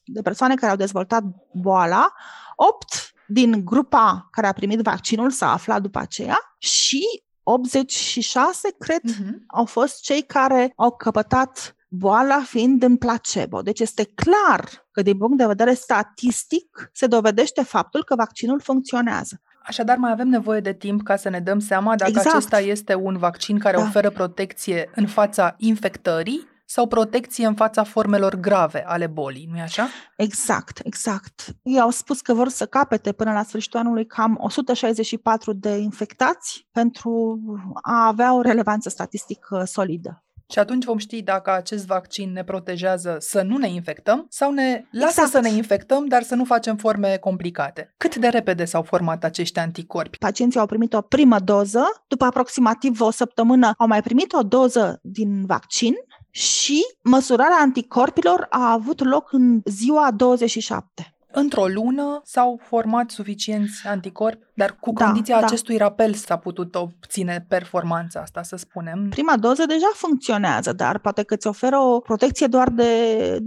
de 0.06 0.22
persoane 0.22 0.56
care 0.56 0.72
au 0.72 0.78
dezvoltat 0.78 1.24
boala, 1.54 2.14
8 2.56 3.14
din 3.28 3.66
grupa 3.66 4.28
care 4.32 4.48
a 4.48 4.54
primit 4.54 4.82
vaccinul 4.82 5.32
s-a 5.32 5.52
aflat 5.52 5.82
după 5.82 6.00
aceea 6.00 6.38
și 6.58 7.24
86, 7.44 8.75
cred, 8.80 9.02
uh-huh. 9.12 9.34
au 9.48 9.66
fost 9.66 10.02
cei 10.02 10.22
care 10.22 10.74
au 10.75 10.92
căpătat 10.92 11.75
boala 11.88 12.42
fiind 12.42 12.84
în 12.84 12.98
placebo. 12.98 13.62
Deci 13.62 13.80
este 13.80 14.04
clar 14.04 14.88
că 14.92 15.02
din 15.02 15.18
punct 15.18 15.38
de 15.38 15.46
vedere 15.46 15.74
statistic 15.74 16.90
se 16.94 17.08
dovedește 17.08 17.64
faptul 17.64 18.04
că 18.04 18.16
vaccinul 18.16 18.60
funcționează. 18.60 19.42
Așadar, 19.67 19.98
mai 19.98 20.12
avem 20.12 20.27
nevoie 20.27 20.60
de 20.60 20.74
timp 20.74 21.03
ca 21.03 21.15
să 21.15 21.29
ne 21.29 21.39
dăm 21.39 21.60
seama 21.60 21.95
dacă 21.95 22.10
exact. 22.10 22.36
acesta 22.36 22.60
este 22.60 22.95
un 22.95 23.17
vaccin 23.17 23.60
care 23.60 23.77
da. 23.77 23.84
oferă 23.84 24.10
protecție 24.10 24.89
în 24.95 25.07
fața 25.07 25.55
infectării 25.57 26.48
sau 26.65 26.88
protecție 26.88 27.45
în 27.45 27.55
fața 27.55 27.84
formelor 27.84 28.36
grave 28.36 28.84
ale 28.88 29.07
bolii, 29.07 29.48
nu-i 29.51 29.62
așa? 29.62 29.88
Exact, 30.17 30.79
exact. 30.84 31.55
Ei 31.62 31.79
au 31.79 31.89
spus 31.89 32.22
că 32.22 32.34
vor 32.34 32.50
să 32.50 32.65
capete 32.65 33.12
până 33.12 33.34
la 33.34 33.43
sfârșitul 33.43 33.79
anului 33.79 34.05
cam 34.05 34.38
164 34.41 35.53
de 35.53 35.69
infectați 35.69 36.67
pentru 36.72 37.39
a 37.81 38.07
avea 38.07 38.34
o 38.34 38.41
relevanță 38.41 38.89
statistică 38.89 39.63
solidă. 39.63 40.25
Și 40.52 40.60
atunci 40.60 40.86
vom 40.86 40.98
ști 40.98 41.22
dacă 41.22 41.52
acest 41.52 41.86
vaccin 41.86 42.32
ne 42.32 42.44
protejează 42.44 43.18
să 43.20 43.42
nu 43.42 43.58
ne 43.58 43.70
infectăm 43.70 44.25
sau 44.30 44.52
ne 44.52 44.86
lasă 44.92 45.22
exact. 45.22 45.30
să 45.30 45.40
ne 45.40 45.50
infectăm, 45.50 46.06
dar 46.06 46.22
să 46.22 46.36
nu 46.36 46.46
facem 46.46 46.75
forme 46.78 47.18
complicate. 47.18 47.94
Cât 47.98 48.16
de 48.16 48.28
repede 48.28 48.66
s-au 48.66 48.82
format 48.82 49.24
acești 49.24 49.60
anticorpi? 49.60 50.18
Pacienții 50.18 50.60
au 50.60 50.66
primit 50.66 50.94
o 50.94 51.02
primă 51.02 51.40
doză, 51.40 51.84
după 52.08 52.25
aproximativ 52.25 53.02
o 53.02 53.12
săptămână 53.12 53.74
au 53.78 53.88
mai 53.88 54.02
primit 54.02 54.34
o 54.34 54.42
doză 54.42 55.00
din 55.02 55.46
vaccin 55.46 55.94
și 56.30 56.82
măsurarea 57.02 57.58
anticorpilor 57.60 58.48
a 58.50 58.72
avut 58.72 59.04
loc 59.04 59.32
în 59.32 59.62
ziua 59.66 60.12
27 60.12 61.16
într-o 61.36 61.68
lună 61.68 62.22
s-au 62.24 62.60
format 62.64 63.10
suficienți 63.10 63.88
anticorpi, 63.88 64.46
dar 64.55 64.77
cu 64.79 64.91
da, 64.91 65.05
condiția 65.05 65.39
da. 65.39 65.45
acestui 65.45 65.77
rapel 65.77 66.13
s-a 66.13 66.38
putut 66.38 66.75
obține 66.75 67.45
performanța 67.47 68.19
asta, 68.19 68.43
să 68.43 68.55
spunem. 68.55 69.09
Prima 69.09 69.38
doză 69.38 69.65
deja 69.65 69.91
funcționează, 69.93 70.74
dar 70.74 71.00
poate 71.00 71.24
că 71.24 71.33
îți 71.33 71.47
oferă 71.47 71.77
o 71.77 72.00
protecție 72.00 72.47
doar 72.47 72.69
de 72.69 73.38
20% 73.39 73.43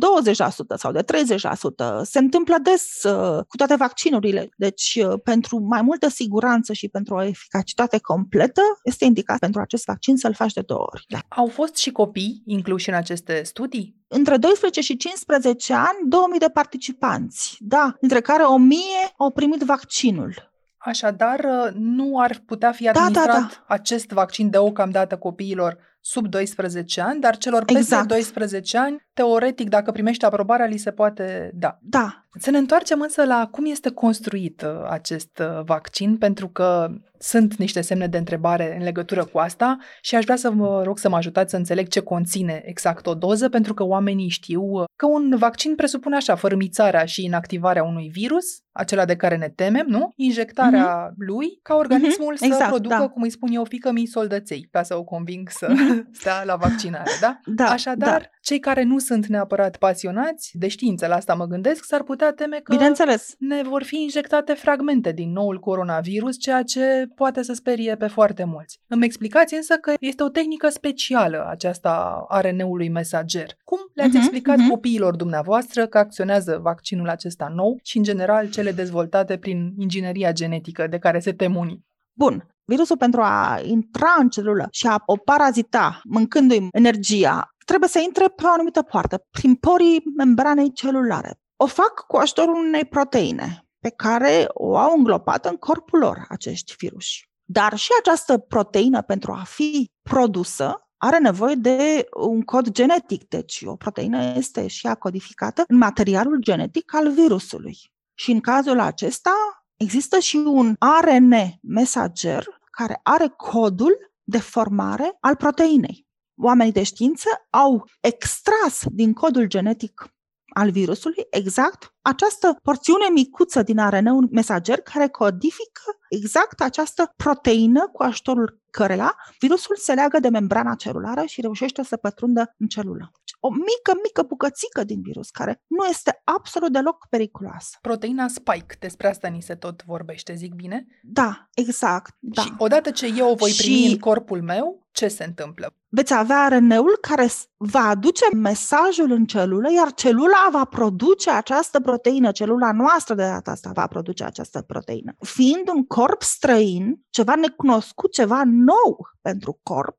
sau 0.76 0.92
de 0.92 1.02
30%. 1.02 2.02
Se 2.02 2.18
întâmplă 2.18 2.56
des 2.62 3.02
uh, 3.02 3.44
cu 3.48 3.56
toate 3.56 3.74
vaccinurile. 3.74 4.48
Deci, 4.56 4.98
uh, 5.04 5.20
pentru 5.24 5.58
mai 5.58 5.82
multă 5.82 6.08
siguranță 6.08 6.72
și 6.72 6.88
pentru 6.88 7.14
o 7.14 7.22
eficacitate 7.22 7.98
completă, 7.98 8.62
este 8.82 9.04
indicat 9.04 9.38
pentru 9.38 9.60
acest 9.60 9.84
vaccin 9.84 10.16
să-l 10.16 10.34
faci 10.34 10.52
de 10.52 10.60
două 10.60 10.86
ori. 10.92 11.04
Da. 11.08 11.18
Au 11.28 11.46
fost 11.46 11.76
și 11.76 11.90
copii 11.90 12.42
incluși 12.46 12.88
în 12.88 12.94
aceste 12.94 13.42
studii? 13.44 13.96
între 14.08 14.36
12 14.36 14.80
și 14.80 14.96
15 14.96 15.74
ani, 15.74 15.98
2000 16.08 16.38
de 16.38 16.48
participanți, 16.52 17.56
da, 17.60 17.94
dintre 18.00 18.20
care 18.20 18.42
1000 18.42 18.78
au 19.16 19.30
primit 19.30 19.60
vaccinul. 19.62 20.48
Așadar, 20.78 21.70
nu 21.75 22.20
ar 22.20 22.42
putea 22.47 22.73
fi 22.73 22.88
administrat 22.88 23.26
da, 23.26 23.32
da, 23.32 23.38
da. 23.38 23.75
acest 23.75 24.11
vaccin 24.11 24.50
deocamdată 24.50 25.16
copiilor 25.16 25.78
sub 26.08 26.26
12 26.26 27.00
ani, 27.00 27.20
dar 27.20 27.36
celor 27.36 27.64
peste 27.64 27.80
Exact. 27.80 28.08
12 28.08 28.78
ani, 28.78 29.06
teoretic, 29.12 29.68
dacă 29.68 29.90
primește 29.90 30.26
aprobarea, 30.26 30.66
li 30.66 30.76
se 30.76 30.90
poate 30.90 31.50
da. 31.54 31.78
Da, 31.80 32.24
Să 32.38 32.50
ne 32.50 32.58
întoarcem 32.58 33.00
însă 33.00 33.24
la 33.24 33.48
cum 33.50 33.64
este 33.64 33.90
construit 33.90 34.62
uh, 34.62 34.86
acest 34.88 35.38
uh, 35.38 35.64
vaccin, 35.64 36.16
pentru 36.16 36.48
că 36.48 36.88
sunt 37.18 37.56
niște 37.56 37.80
semne 37.80 38.06
de 38.06 38.18
întrebare 38.18 38.76
în 38.78 38.84
legătură 38.84 39.24
cu 39.24 39.38
asta 39.38 39.76
și 40.00 40.14
aș 40.14 40.24
vrea 40.24 40.36
să 40.36 40.50
vă 40.50 40.82
rog 40.84 40.98
să 40.98 41.08
mă 41.08 41.16
ajutați 41.16 41.50
să 41.50 41.56
înțeleg 41.56 41.88
ce 41.88 42.00
conține 42.00 42.62
exact 42.64 43.06
o 43.06 43.14
doză, 43.14 43.48
pentru 43.48 43.74
că 43.74 43.84
oamenii 43.84 44.28
știu 44.28 44.62
uh, 44.62 44.84
că 44.96 45.06
un 45.06 45.34
vaccin 45.38 45.74
presupune 45.74 46.16
așa, 46.16 46.34
fărâmițarea 46.34 47.04
și 47.04 47.24
inactivarea 47.24 47.84
unui 47.84 48.08
virus, 48.12 48.44
acela 48.72 49.04
de 49.04 49.16
care 49.16 49.36
ne 49.36 49.48
temem, 49.48 49.86
nu? 49.88 50.12
Injectarea 50.16 51.12
lui, 51.16 51.58
ca 51.62 51.74
organismul 51.74 52.36
să 52.36 52.44
exact, 52.44 52.70
producă, 52.70 52.94
da. 52.94 53.08
cum 53.08 53.22
îi 53.22 53.30
spun 53.30 53.48
eu, 53.52 53.64
fică 53.64 53.92
mii 53.92 54.06
soldăței, 54.06 54.68
ca 54.70 54.82
să 54.82 54.96
o 54.96 55.04
conving 55.04 55.48
să 55.50 55.66
Mhm. 55.68 55.96
stea 56.12 56.43
la 56.45 56.57
vaccinare, 56.57 57.11
da? 57.21 57.40
da. 57.45 57.64
Așadar, 57.64 58.21
da. 58.21 58.28
cei 58.40 58.59
care 58.59 58.83
nu 58.83 58.99
sunt 58.99 59.26
neapărat 59.26 59.76
pasionați 59.76 60.50
de 60.52 60.69
știință, 60.69 61.07
la 61.07 61.14
asta 61.14 61.35
mă 61.35 61.45
gândesc, 61.47 61.85
s-ar 61.85 62.02
putea 62.02 62.33
teme 62.33 62.57
că 62.57 62.73
Bineînțeles. 62.75 63.35
ne 63.38 63.62
vor 63.62 63.83
fi 63.83 64.02
injectate 64.02 64.52
fragmente 64.52 65.12
din 65.12 65.33
noul 65.33 65.59
coronavirus, 65.59 66.38
ceea 66.38 66.62
ce 66.62 67.09
poate 67.14 67.43
să 67.43 67.52
sperie 67.52 67.97
pe 67.97 68.07
foarte 68.07 68.45
mulți. 68.45 68.81
Îmi 68.87 69.05
explicați 69.05 69.55
însă 69.55 69.75
că 69.75 69.95
este 70.00 70.23
o 70.23 70.28
tehnică 70.28 70.69
specială 70.69 71.47
aceasta 71.50 72.25
a 72.28 72.40
RN-ului 72.40 72.88
mesager. 72.88 73.47
Cum 73.64 73.78
le-ați 73.95 74.11
Mhm, 74.11 74.19
explicat 74.19 74.57
mhm. 74.59 74.69
copiilor 74.69 75.17
dumneavoastră 75.17 75.87
că 75.87 75.99
acționează 75.99 76.59
vaccinul 76.62 77.09
acesta 77.09 77.52
nou 77.55 77.78
și, 77.83 77.97
în 77.97 78.02
general, 78.02 78.50
cele 78.50 78.71
dezvoltate 78.73 79.37
prin 79.37 79.73
ingineria 79.78 80.33
genetică 80.33 80.87
de 80.87 80.99
care 80.99 81.19
se 81.19 81.33
tem 81.33 81.57
unii? 81.57 81.87
Bun. 82.18 82.48
Virusul 82.64 82.96
pentru 82.96 83.20
a 83.22 83.60
intra 83.62 84.14
în 84.18 84.28
celulă 84.28 84.68
și 84.70 84.87
a 84.87 85.02
o 85.06 85.16
parazita, 85.16 86.00
mâncându-i 86.04 86.68
energia, 86.72 87.48
trebuie 87.64 87.88
să 87.88 87.98
intre 87.98 88.28
pe 88.28 88.42
o 88.44 88.48
anumită 88.48 88.82
poartă, 88.82 89.25
prin 89.30 89.54
porii 89.54 90.02
membranei 90.16 90.72
celulare. 90.72 91.40
O 91.56 91.66
fac 91.66 92.04
cu 92.06 92.16
ajutorul 92.16 92.54
unei 92.54 92.84
proteine 92.84 93.66
pe 93.78 93.90
care 93.90 94.44
o 94.48 94.76
au 94.76 94.96
înglopată 94.96 95.48
în 95.48 95.56
corpul 95.56 95.98
lor 95.98 96.25
acești 96.28 96.75
viruși. 96.78 97.30
Dar 97.44 97.76
și 97.76 97.88
această 97.98 98.38
proteină, 98.38 99.02
pentru 99.02 99.32
a 99.32 99.42
fi 99.44 99.90
produsă, 100.02 100.88
are 100.96 101.18
nevoie 101.18 101.54
de 101.54 102.08
un 102.16 102.42
cod 102.42 102.68
genetic. 102.68 103.28
Deci 103.28 103.62
o 103.66 103.76
proteină 103.76 104.32
este 104.37 104.66
și 104.66 104.87
ea 104.87 104.94
codificată 104.94 105.64
în 105.68 105.76
materialul 105.76 106.38
genetic 106.40 106.94
al 106.94 107.10
virusului. 107.10 107.76
Și 108.14 108.30
în 108.30 108.40
cazul 108.40 108.80
acesta 108.80 109.57
există 109.78 110.18
și 110.18 110.37
un 110.37 110.75
ARN 110.78 111.35
mesager 111.62 112.47
care 112.70 113.00
are 113.02 113.32
codul 113.37 114.12
de 114.25 114.38
formare 114.38 115.16
al 115.20 115.37
proteinei. 115.37 116.06
Oamenii 116.40 116.73
de 116.73 116.82
știință 116.82 117.28
au 117.50 117.88
extras 118.00 118.82
din 118.87 119.12
codul 119.12 119.47
genetic 119.47 120.12
al 120.49 120.70
virusului 120.70 121.26
exact 121.30 121.94
această 122.02 122.58
porțiune 122.62 123.08
micuță 123.12 123.62
din 123.62 123.78
ARN-ul 123.78 124.28
mesager 124.30 124.80
care 124.80 125.08
codifică 125.08 125.82
exact 126.08 126.61
această 126.61 127.12
proteină 127.16 127.88
cu 127.92 128.02
ajutorul 128.02 128.61
căreia 128.78 129.16
virusul 129.40 129.76
se 129.76 129.92
leagă 129.92 130.18
de 130.18 130.28
membrana 130.28 130.75
celulară 130.75 131.23
și 131.25 131.40
reușește 131.40 131.82
să 131.82 131.97
pătrundă 131.97 132.54
în 132.58 132.66
celulă. 132.66 133.12
O 133.40 133.50
mică, 133.50 133.92
mică 134.02 134.23
bucățică 134.23 134.85
din 134.85 135.00
virus 135.02 135.30
care 135.30 135.62
nu 135.66 135.85
este 135.85 136.20
absolut 136.25 136.73
deloc 136.73 137.06
periculoasă. 137.11 137.76
Proteina 137.80 138.28
spike, 138.28 138.76
despre 138.78 139.08
asta 139.08 139.28
ni 139.28 139.42
se 139.42 139.54
tot 139.54 139.85
vorbește, 139.85 140.35
zic 140.35 140.54
bine? 140.54 140.87
Da, 141.02 141.49
exact. 141.54 142.16
Da. 142.18 142.42
Și 142.42 142.52
odată 142.58 142.90
ce 142.90 143.06
eu 143.16 143.30
o 143.30 143.35
voi 143.35 143.50
Și- 143.50 143.62
primi 143.62 143.92
în 143.92 143.99
corpul 143.99 144.42
meu, 144.42 144.87
ce 144.99 145.09
se 145.09 145.25
întâmplă? 145.25 145.75
veți 145.88 146.14
avea 146.14 146.40
ARN-ul 146.45 146.99
care 147.00 147.26
s- 147.26 147.49
va 147.57 147.81
aduce 147.81 148.25
mesajul 148.35 149.11
în 149.11 149.25
celulă, 149.26 149.73
iar 149.73 149.93
celula 149.93 150.49
va 150.50 150.64
produce 150.64 151.31
această 151.31 151.81
proteină, 151.81 152.33
celula 152.33 152.73
noastră 152.73 153.14
de 153.14 153.23
data 153.23 153.50
asta 153.50 153.71
va 153.75 153.87
produce 153.87 154.25
această 154.25 154.62
proteină. 154.62 155.14
Fiind 155.21 155.69
un 155.69 155.87
corp 155.87 156.23
străin, 156.23 157.05
ceva 157.11 157.35
necunoscut, 157.35 158.12
ceva 158.12 158.43
nou 158.45 159.09
pentru 159.21 159.61
corp, 159.62 159.99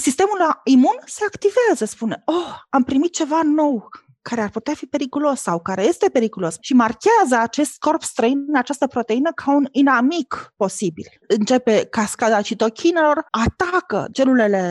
sistemul 0.00 0.60
imun 0.64 0.96
se 1.04 1.24
activează, 1.24 1.84
spune, 1.84 2.22
oh, 2.24 2.58
am 2.68 2.82
primit 2.82 3.12
ceva 3.12 3.40
nou, 3.42 3.88
care 4.28 4.40
ar 4.40 4.50
putea 4.50 4.74
fi 4.74 4.86
periculos 4.86 5.40
sau 5.40 5.60
care 5.60 5.82
este 5.82 6.08
periculos 6.12 6.56
și 6.60 6.74
marchează 6.74 7.36
acest 7.42 7.78
corp 7.78 8.02
străin, 8.02 8.46
această 8.54 8.86
proteină, 8.86 9.30
ca 9.34 9.54
un 9.54 9.66
inamic 9.70 10.52
posibil. 10.56 11.06
Începe 11.28 11.86
cascada 11.90 12.40
citochinelor, 12.40 13.26
atacă 13.30 14.08
celulele 14.12 14.62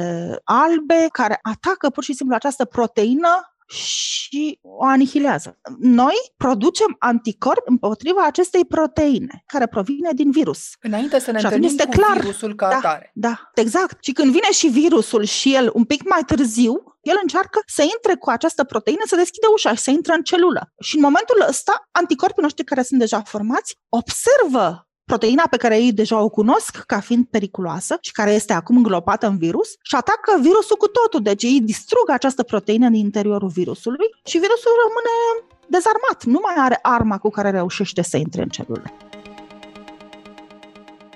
albe 0.43 1.07
care 1.11 1.39
atacă 1.41 1.89
pur 1.89 2.03
și 2.03 2.13
simplu 2.13 2.35
această 2.35 2.65
proteină 2.65 3.52
și 3.73 4.59
o 4.61 4.85
anihilează. 4.85 5.59
Noi 5.79 6.13
producem 6.37 6.95
anticorpi 6.99 7.69
împotriva 7.69 8.25
acestei 8.25 8.65
proteine 8.65 9.43
care 9.45 9.67
provine 9.67 10.09
din 10.15 10.31
virus. 10.31 10.59
Înainte 10.81 11.19
să 11.19 11.31
ne 11.31 11.39
Și 11.39 11.45
atunci 11.45 11.63
întâlnim 11.63 11.79
este 11.89 11.97
cu 11.97 12.05
clar. 12.05 12.19
virusul 12.21 12.55
ca 12.55 12.69
Da. 12.69 12.75
atare. 12.75 13.11
Da, 13.13 13.49
exact. 13.55 14.03
Și 14.03 14.11
când 14.11 14.31
vine 14.31 14.51
și 14.51 14.67
virusul 14.67 15.23
și 15.23 15.55
el 15.55 15.69
un 15.73 15.83
pic 15.83 16.09
mai 16.09 16.21
târziu, 16.25 16.73
el 17.01 17.15
încearcă 17.21 17.59
să 17.65 17.81
intre 17.81 18.15
cu 18.15 18.29
această 18.29 18.63
proteină, 18.63 19.01
să 19.05 19.15
deschide 19.15 19.47
ușa 19.53 19.73
și 19.73 19.81
să 19.81 19.91
intre 19.91 20.13
în 20.13 20.21
celulă. 20.23 20.73
Și 20.79 20.95
în 20.95 21.01
momentul 21.01 21.45
ăsta, 21.49 21.87
anticorpii 21.91 22.41
noștri 22.41 22.63
care 22.63 22.83
sunt 22.83 22.99
deja 22.99 23.21
formați 23.21 23.75
observă 23.89 24.87
proteina 25.05 25.43
pe 25.49 25.57
care 25.57 25.77
ei 25.77 25.91
deja 25.93 26.21
o 26.21 26.29
cunosc 26.29 26.77
ca 26.85 26.99
fiind 26.99 27.25
periculoasă 27.29 27.97
și 28.01 28.11
care 28.11 28.31
este 28.31 28.53
acum 28.53 28.75
înglopată 28.77 29.27
în 29.27 29.37
virus 29.37 29.69
și 29.81 29.95
atacă 29.95 30.39
virusul 30.41 30.75
cu 30.77 30.87
totul. 30.87 31.21
Deci 31.21 31.43
ei 31.43 31.61
distrug 31.61 32.09
această 32.09 32.43
proteină 32.43 32.85
în 32.85 32.93
interiorul 32.93 33.49
virusului 33.49 34.07
și 34.25 34.37
virusul 34.37 34.71
rămâne 34.83 35.47
dezarmat. 35.67 36.23
Nu 36.23 36.39
mai 36.43 36.55
are 36.57 36.79
arma 36.81 37.17
cu 37.17 37.29
care 37.29 37.49
reușește 37.49 38.01
să 38.01 38.17
intre 38.17 38.41
în 38.41 38.49
celulă. 38.49 38.83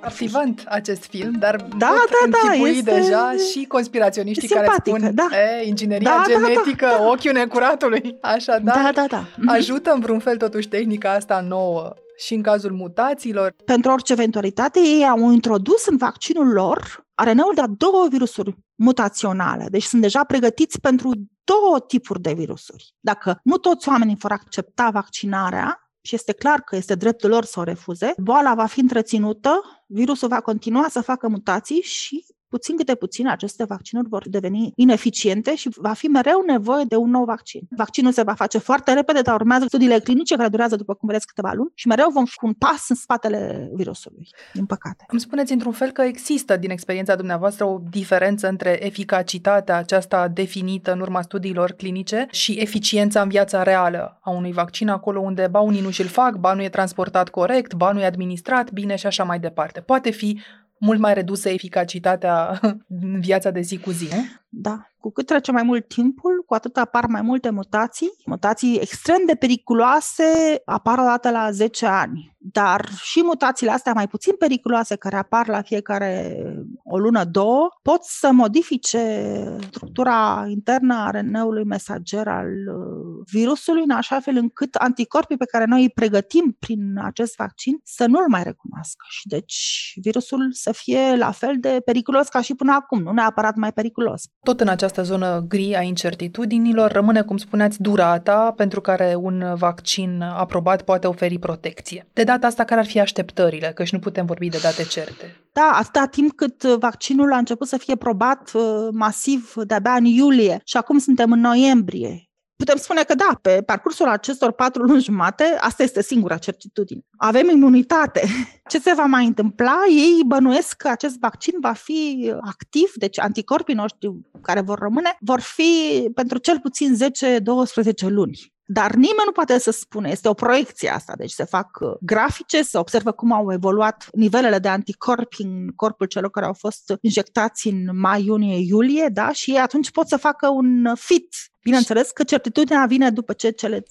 Captivant 0.02 0.63
acest 0.67 1.04
film, 1.04 1.32
dar 1.39 1.56
Da, 1.56 1.88
pot 1.88 2.10
da, 2.10 2.30
da, 2.30 2.38
închipui 2.43 2.69
este 2.69 2.91
deja 2.91 3.34
și 3.52 3.65
conspiraționiștii 3.65 4.47
care 4.47 4.65
simpatică, 4.65 4.97
spun 4.97 5.15
da. 5.15 5.28
e, 5.38 5.67
ingineria 5.67 6.10
Da, 6.10 6.23
da, 6.28 6.39
da, 6.39 6.47
genetică, 6.47 6.86
da. 6.86 7.08
ochiul 7.08 7.32
necuratului. 7.32 8.17
Așadar, 8.21 8.76
Da, 8.84 8.91
da, 8.93 9.06
da. 9.10 9.23
Mhm. 9.38 9.50
ajută 9.50 9.91
în 9.91 10.00
vreun 10.00 10.19
fel 10.19 10.38
totuși 10.38 10.67
tehnica 10.67 11.12
asta 11.13 11.45
nouă 11.47 11.93
și 12.17 12.34
în 12.34 12.41
cazul 12.41 12.71
mutațiilor. 12.71 13.53
pentru 13.65 13.91
orice 13.91 14.12
eventualitate, 14.12 14.80
ei 14.80 15.08
au 15.08 15.32
introdus 15.32 15.86
în 15.86 15.97
vaccinul 15.97 16.47
lor 16.47 17.06
ARN-ul 17.13 17.51
de 17.56 17.62
două 17.77 18.08
virusuri 18.10 18.58
mutaționale. 18.75 19.67
Deci 19.69 19.84
sunt 19.84 20.01
deja 20.01 20.23
pregătiți 20.23 20.80
pentru 20.80 21.12
două 21.43 21.80
tipuri 21.88 22.21
de 22.21 22.34
virusuri. 22.34 22.93
Dacă 22.99 23.39
nu 23.43 23.58
toți 23.58 23.89
oamenii 23.89 24.15
vor 24.19 24.32
accepta 24.32 24.89
vaccinarea, 24.89 25.82
și 26.01 26.15
este 26.15 26.34
clar 26.34 26.62
că 26.62 26.75
este 26.75 26.95
dreptul 26.95 27.30
lor 27.30 27.45
să 27.45 27.60
o 27.60 27.63
refuze, 27.63 28.13
boala 28.17 28.53
va 28.53 28.65
fi 28.65 28.80
întreținută, 28.80 29.62
virusul 29.88 30.27
va 30.27 30.41
continua 30.41 30.86
să 30.89 31.01
facă 31.01 31.27
mutații 31.27 31.82
și 31.82 32.25
puțin 32.49 32.77
câte 32.77 32.95
puțin 32.95 33.27
aceste 33.27 33.63
vaccinuri 33.63 34.07
vor 34.10 34.29
deveni 34.29 34.71
ineficiente 34.75 35.55
și 35.55 35.69
va 35.75 35.93
fi 35.93 36.07
mereu 36.07 36.43
nevoie 36.47 36.83
de 36.88 36.95
un 36.95 37.10
nou 37.10 37.23
vaccin. 37.23 37.62
Vaccinul 37.69 38.12
se 38.12 38.23
va 38.23 38.33
face 38.33 38.57
foarte 38.57 38.93
repede, 38.93 39.21
dar 39.21 39.36
urmează 39.36 39.65
studiile 39.67 39.99
clinice 39.99 40.36
care 40.36 40.49
durează, 40.49 40.75
după 40.75 40.93
cum 40.93 41.07
vedeți, 41.07 41.27
câteva 41.27 41.53
luni 41.53 41.71
și 41.73 41.88
mereu 41.88 42.10
vom 42.10 42.25
fi 42.25 42.36
cu 42.36 42.45
un 42.45 42.53
pas 42.53 42.89
în 42.89 42.95
spatele 42.95 43.69
virusului, 43.73 44.29
din 44.53 44.65
păcate. 44.65 45.05
Îmi 45.07 45.19
spuneți 45.19 45.51
într-un 45.51 45.71
fel 45.71 45.91
că 45.91 46.01
există, 46.01 46.57
din 46.57 46.69
experiența 46.69 47.15
dumneavoastră, 47.15 47.65
o 47.65 47.79
diferență 47.89 48.47
între 48.47 48.86
eficacitatea 48.86 49.77
aceasta 49.77 50.27
definită 50.27 50.91
în 50.91 50.99
urma 50.99 51.21
studiilor 51.21 51.71
clinice 51.71 52.27
și 52.31 52.51
eficiența 52.51 53.21
în 53.21 53.29
viața 53.29 53.63
reală 53.63 54.19
a 54.21 54.29
unui 54.29 54.51
vaccin, 54.51 54.89
acolo 54.89 55.19
unde 55.19 55.47
ba 55.51 55.60
unii 55.60 55.81
nu 55.81 55.89
și-l 55.89 56.07
fac, 56.07 56.36
ba 56.36 56.53
nu 56.53 56.63
e 56.63 56.69
transportat 56.69 57.29
corect, 57.29 57.73
ba 57.73 57.91
nu 57.91 57.99
e 57.99 58.05
administrat 58.05 58.71
bine 58.71 58.95
și 58.95 59.05
așa 59.05 59.23
mai 59.23 59.39
departe. 59.39 59.79
Poate 59.81 60.10
fi 60.10 60.39
mult 60.80 61.00
mai 61.00 61.13
redusă 61.13 61.50
eficacitatea 61.50 62.60
în 63.02 63.20
viața 63.20 63.52
de 63.52 63.62
zi 63.62 63.78
cu 63.78 63.92
zi, 63.92 64.08
nu? 64.16 64.26
Da. 64.49 64.88
Cu 64.99 65.12
cât 65.12 65.25
trece 65.25 65.51
mai 65.51 65.63
mult 65.63 65.88
timpul, 65.88 66.43
cu 66.45 66.53
atât 66.53 66.77
apar 66.77 67.05
mai 67.05 67.21
multe 67.21 67.49
mutații. 67.49 68.12
Mutații 68.25 68.79
extrem 68.79 69.21
de 69.25 69.36
periculoase 69.36 70.62
apar 70.65 70.99
odată 70.99 71.29
la 71.29 71.51
10 71.51 71.86
ani. 71.86 72.38
Dar 72.51 72.89
și 73.01 73.23
mutațiile 73.23 73.71
astea 73.71 73.93
mai 73.93 74.07
puțin 74.07 74.36
periculoase, 74.36 74.95
care 74.95 75.15
apar 75.15 75.47
la 75.47 75.62
fiecare 75.62 76.38
o 76.83 76.97
lună, 76.97 77.23
două, 77.23 77.69
pot 77.81 78.03
să 78.03 78.29
modifice 78.31 79.55
structura 79.71 80.45
internă 80.47 80.95
a 80.95 81.10
RNA-ului 81.10 81.63
mesager 81.63 82.27
al 82.27 82.47
uh, 82.47 83.25
virusului, 83.31 83.83
în 83.83 83.89
așa 83.89 84.19
fel 84.19 84.38
încât 84.38 84.75
anticorpii 84.75 85.38
pe 85.38 85.45
care 85.45 85.65
noi 85.65 85.81
îi 85.81 85.89
pregătim 85.89 86.55
prin 86.60 86.99
acest 87.03 87.36
vaccin 87.36 87.79
să 87.83 88.05
nu-l 88.05 88.25
mai 88.27 88.43
recunoască. 88.43 89.05
Și 89.10 89.27
deci 89.27 89.93
virusul 90.01 90.49
să 90.51 90.71
fie 90.71 91.15
la 91.15 91.31
fel 91.31 91.55
de 91.60 91.81
periculos 91.86 92.27
ca 92.27 92.41
și 92.41 92.55
până 92.55 92.73
acum, 92.73 93.01
nu 93.01 93.12
neapărat 93.12 93.55
mai 93.55 93.73
periculos. 93.73 94.23
Tot 94.43 94.62
în 94.62 94.67
această 94.67 95.02
zonă 95.04 95.45
gri 95.47 95.76
a 95.76 95.82
incertitudinilor 95.82 96.91
rămâne, 96.91 97.21
cum 97.21 97.38
spuneați, 97.38 97.82
durata 97.82 98.54
pentru 98.56 98.82
care 98.82 99.15
un 99.15 99.54
vaccin 99.56 100.21
aprobat 100.21 100.82
poate 100.82 101.08
oferi 101.08 101.39
protecție. 101.39 102.08
De 102.13 102.23
data 102.23 102.47
asta, 102.47 102.63
care 102.63 102.80
ar 102.80 102.86
fi 102.86 103.00
așteptările? 103.00 103.71
Că 103.76 103.84
și 103.84 103.93
nu 103.93 104.00
putem 104.00 104.26
vorbi 104.26 104.50
de 104.50 104.60
date 104.62 104.84
certe. 104.84 105.36
Da, 105.54 105.71
atâta 105.73 106.06
timp 106.12 106.32
cât 106.36 106.63
vaccinul 106.63 107.34
a 107.34 107.38
început 107.38 107.67
să 107.67 107.78
fie 107.78 107.95
probat 107.95 108.52
uh, 108.54 108.63
masiv 108.91 109.54
de-abia 109.56 109.93
în 109.93 110.06
iulie 110.06 110.62
și 110.63 110.78
acum 110.78 110.97
suntem 110.97 111.32
în 111.32 111.39
noiembrie 111.39 112.27
Putem 112.58 112.78
spune 112.78 113.04
că 113.04 113.15
da, 113.15 113.39
pe 113.41 113.62
parcursul 113.65 114.08
acestor 114.08 114.52
patru 114.52 114.84
luni 114.84 115.02
jumate, 115.02 115.43
asta 115.60 115.84
este 115.84 116.02
singura 116.02 116.38
certitudine. 116.38 117.02
Avem 117.17 117.50
imunitate. 117.50 118.28
Ce 118.72 118.80
se 118.80 118.93
va 118.96 119.06
mai 119.06 119.26
întâmpla? 119.26 119.78
Ei 119.89 120.22
bănuiesc 120.26 120.78
că 120.78 120.88
acest 120.88 121.20
vaccin 121.20 121.54
va 121.62 121.74
fi 121.74 122.34
activ, 122.41 122.91
deci 122.96 123.20
anticorpii 123.20 123.74
noștri 123.74 124.12
care 124.41 124.62
vor 124.62 124.80
rămâne 124.80 125.17
vor 125.20 125.39
fi 125.39 125.72
pentru 126.13 126.38
cel 126.38 126.60
puțin 126.60 126.96
10-12 126.96 128.08
luni. 128.08 128.56
Dar 128.69 128.91
nimeni 128.91 129.25
nu 129.25 129.32
poate 129.32 129.60
să 129.60 129.71
spune, 129.71 130.10
este 130.10 130.27
o 130.27 130.34
proiecție 130.34 130.89
asta, 130.89 131.13
deci 131.17 131.32
se 131.32 131.43
fac 131.43 131.77
uh, 131.80 131.89
grafice, 132.01 132.62
se 132.62 132.77
observă 132.77 133.12
cum 133.12 133.32
au 133.32 133.53
evoluat 133.53 134.08
nivelele 134.12 134.60
de 134.60 134.67
anticorpi 134.67 135.41
în 135.41 135.67
corpul 135.75 136.06
celor 136.06 136.30
care 136.30 136.45
au 136.45 136.53
fost 136.53 136.93
injectați 137.01 137.67
în 137.67 137.99
mai, 137.99 138.23
iunie, 138.23 138.58
iulie, 138.58 139.08
da? 139.13 139.32
și 139.32 139.51
ei 139.51 139.60
atunci 139.60 139.91
pot 139.91 140.08
să 140.08 140.17
facă 140.17 140.47
un 140.47 140.95
fit 140.95 141.36
Bineînțeles 141.67 142.12
că 142.12 142.23
certitudinea 142.23 142.86
vine 142.86 143.10
după 143.10 143.34
ce 143.34 143.49
cele 143.49 143.80
10-12 143.80 143.84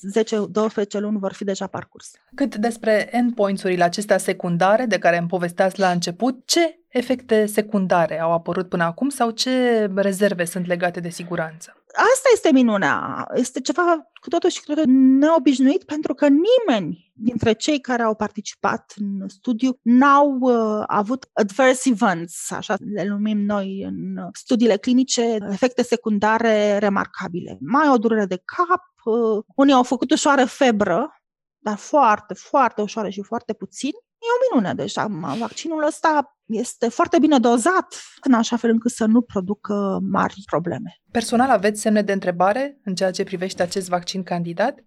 luni 0.99 1.19
vor 1.19 1.33
fi 1.33 1.45
deja 1.45 1.67
parcurs. 1.67 2.11
Cât 2.35 2.55
despre 2.55 3.09
endpoints-urile 3.17 3.85
acestea 3.85 4.19
secundare 4.19 4.87
de 4.87 4.99
care 4.99 5.19
îmi 5.19 5.29
povesteați 5.29 5.79
la 5.79 5.91
început, 5.91 6.47
ce 6.47 6.81
efecte 6.89 7.47
secundare 7.47 8.21
au 8.21 8.33
apărut 8.33 8.69
până 8.69 8.85
acum 8.85 9.09
sau 9.09 9.31
ce 9.31 9.87
rezerve 9.95 10.45
sunt 10.45 10.67
legate 10.67 11.01
de 11.01 11.09
siguranță? 11.09 11.77
Asta 11.97 12.29
este 12.33 12.53
minunea. 12.53 13.27
Este 13.35 13.61
ceva 13.61 14.11
cu 14.21 14.29
totul 14.29 14.51
și 14.51 14.61
cu 14.61 14.67
totul 14.67 14.85
neobișnuit 14.93 15.85
pentru 15.85 16.15
că 16.15 16.27
nimeni 16.29 17.13
dintre 17.15 17.53
cei 17.53 17.81
care 17.81 18.03
au 18.03 18.15
participat 18.15 18.95
în 18.97 19.29
studiu 19.29 19.79
n-au 19.83 20.39
uh, 20.41 20.85
avut 20.87 21.29
adverse 21.33 21.89
events, 21.89 22.51
așa 22.51 22.77
le 22.95 23.07
numim 23.07 23.39
noi 23.39 23.83
în 23.83 24.29
studiile 24.33 24.77
clinice, 24.77 25.37
efecte 25.51 25.83
secundare 25.83 26.79
remarcabile. 26.79 27.59
Mai 27.61 27.89
o 27.89 27.99
durere 27.99 28.27
de 28.27 28.43
cap, 28.45 28.85
uh, 29.05 29.45
unii 29.55 29.75
au 29.75 29.83
făcut 29.83 30.11
ușoară 30.11 30.45
febră, 30.45 31.21
dar 31.59 31.77
foarte, 31.77 32.35
foarte 32.35 32.83
ușoară 32.83 33.09
și 33.09 33.23
foarte 33.23 33.53
puțin. 33.53 33.93
E 34.19 34.27
o 34.35 34.55
minune, 34.55 34.75
deci 34.75 34.95
vaccinul 35.39 35.85
ăsta 35.87 36.39
este 36.47 36.89
foarte 36.89 37.19
bine 37.19 37.39
dozat 37.39 37.95
în 38.23 38.33
așa 38.33 38.57
fel 38.57 38.71
încât 38.71 38.91
să 38.91 39.05
nu 39.05 39.21
producă 39.21 39.99
mari 40.11 40.43
probleme. 40.47 41.01
Personal 41.11 41.51
aveți 41.51 41.81
semne 41.81 42.03
de 42.03 42.13
întrebare 42.13 42.81
în 42.85 42.95
ceea 42.95 43.11
ce 43.11 43.25
privește 43.25 43.63
acest 43.63 43.89
vaccin 43.89 44.23
candidat? 44.23 44.79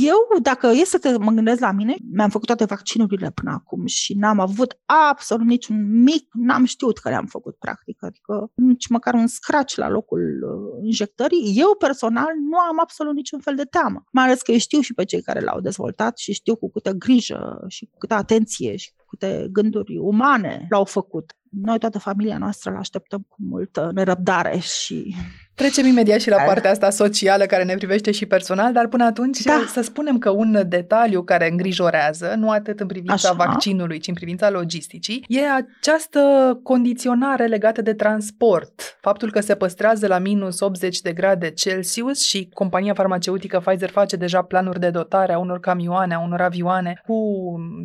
Eu, 0.00 0.16
dacă 0.42 0.66
e 0.66 0.84
să 0.84 0.98
te 0.98 1.18
mă 1.18 1.30
gândesc 1.30 1.60
la 1.60 1.72
mine, 1.72 1.94
mi-am 2.10 2.30
făcut 2.30 2.46
toate 2.46 2.64
vaccinurile 2.64 3.30
până 3.30 3.50
acum 3.50 3.86
și 3.86 4.14
n-am 4.14 4.40
avut 4.40 4.78
absolut 5.10 5.46
niciun 5.46 6.02
mic, 6.02 6.28
n-am 6.32 6.64
știut 6.64 6.98
că 6.98 7.08
le-am 7.08 7.26
făcut 7.26 7.56
practic, 7.56 8.02
adică 8.02 8.50
nici 8.54 8.88
măcar 8.88 9.14
un 9.14 9.26
scratch 9.26 9.74
la 9.74 9.88
locul 9.88 10.20
uh, 10.20 10.84
injectării. 10.84 11.54
Eu 11.56 11.74
personal 11.78 12.28
nu 12.50 12.58
am 12.58 12.80
absolut 12.80 13.14
niciun 13.14 13.40
fel 13.40 13.54
de 13.54 13.64
teamă, 13.64 14.04
mai 14.12 14.24
ales 14.24 14.42
că 14.42 14.52
eu 14.52 14.58
știu 14.58 14.80
și 14.80 14.94
pe 14.94 15.04
cei 15.04 15.22
care 15.22 15.40
l-au 15.40 15.60
dezvoltat 15.60 16.18
și 16.18 16.32
știu 16.32 16.56
cu 16.56 16.70
câtă 16.70 16.92
grijă 16.92 17.64
și 17.68 17.84
cu 17.84 17.98
câtă 17.98 18.14
atenție 18.14 18.76
și 18.76 18.92
cu 18.96 19.04
câte 19.08 19.48
gânduri 19.52 19.98
umane 19.98 20.66
l-au 20.70 20.84
făcut. 20.84 21.32
Noi, 21.50 21.78
toată 21.78 21.98
familia 21.98 22.38
noastră, 22.38 22.70
îl 22.70 22.76
așteptăm 22.76 23.26
cu 23.28 23.36
multă 23.38 23.90
nerăbdare 23.94 24.58
și 24.58 25.14
Trecem 25.54 25.86
imediat 25.86 26.20
și 26.20 26.28
la 26.28 26.36
partea 26.36 26.70
asta 26.70 26.90
socială 26.90 27.44
care 27.44 27.64
ne 27.64 27.74
privește 27.74 28.10
și 28.10 28.26
personal, 28.26 28.72
dar 28.72 28.88
până 28.88 29.04
atunci 29.04 29.42
da. 29.42 29.64
să 29.72 29.80
spunem 29.80 30.18
că 30.18 30.30
un 30.30 30.62
detaliu 30.66 31.22
care 31.22 31.50
îngrijorează, 31.50 32.34
nu 32.36 32.50
atât 32.50 32.80
în 32.80 32.86
privința 32.86 33.14
Așa. 33.14 33.32
vaccinului, 33.32 33.98
ci 33.98 34.08
în 34.08 34.14
privința 34.14 34.50
logisticii, 34.50 35.24
e 35.28 35.40
această 35.50 36.20
condiționare 36.62 37.46
legată 37.46 37.82
de 37.82 37.94
transport. 37.94 38.98
Faptul 39.00 39.30
că 39.30 39.40
se 39.40 39.54
păstrează 39.54 40.06
la 40.06 40.18
minus 40.18 40.60
80 40.60 41.00
de 41.00 41.12
grade 41.12 41.50
Celsius 41.50 42.26
și 42.26 42.48
compania 42.52 42.94
farmaceutică 42.94 43.62
Pfizer 43.64 43.90
face 43.90 44.16
deja 44.16 44.42
planuri 44.42 44.80
de 44.80 44.90
dotare 44.90 45.32
a 45.32 45.38
unor 45.38 45.60
camioane, 45.60 46.14
a 46.14 46.20
unor 46.20 46.40
avioane 46.40 47.00
cu 47.06 47.16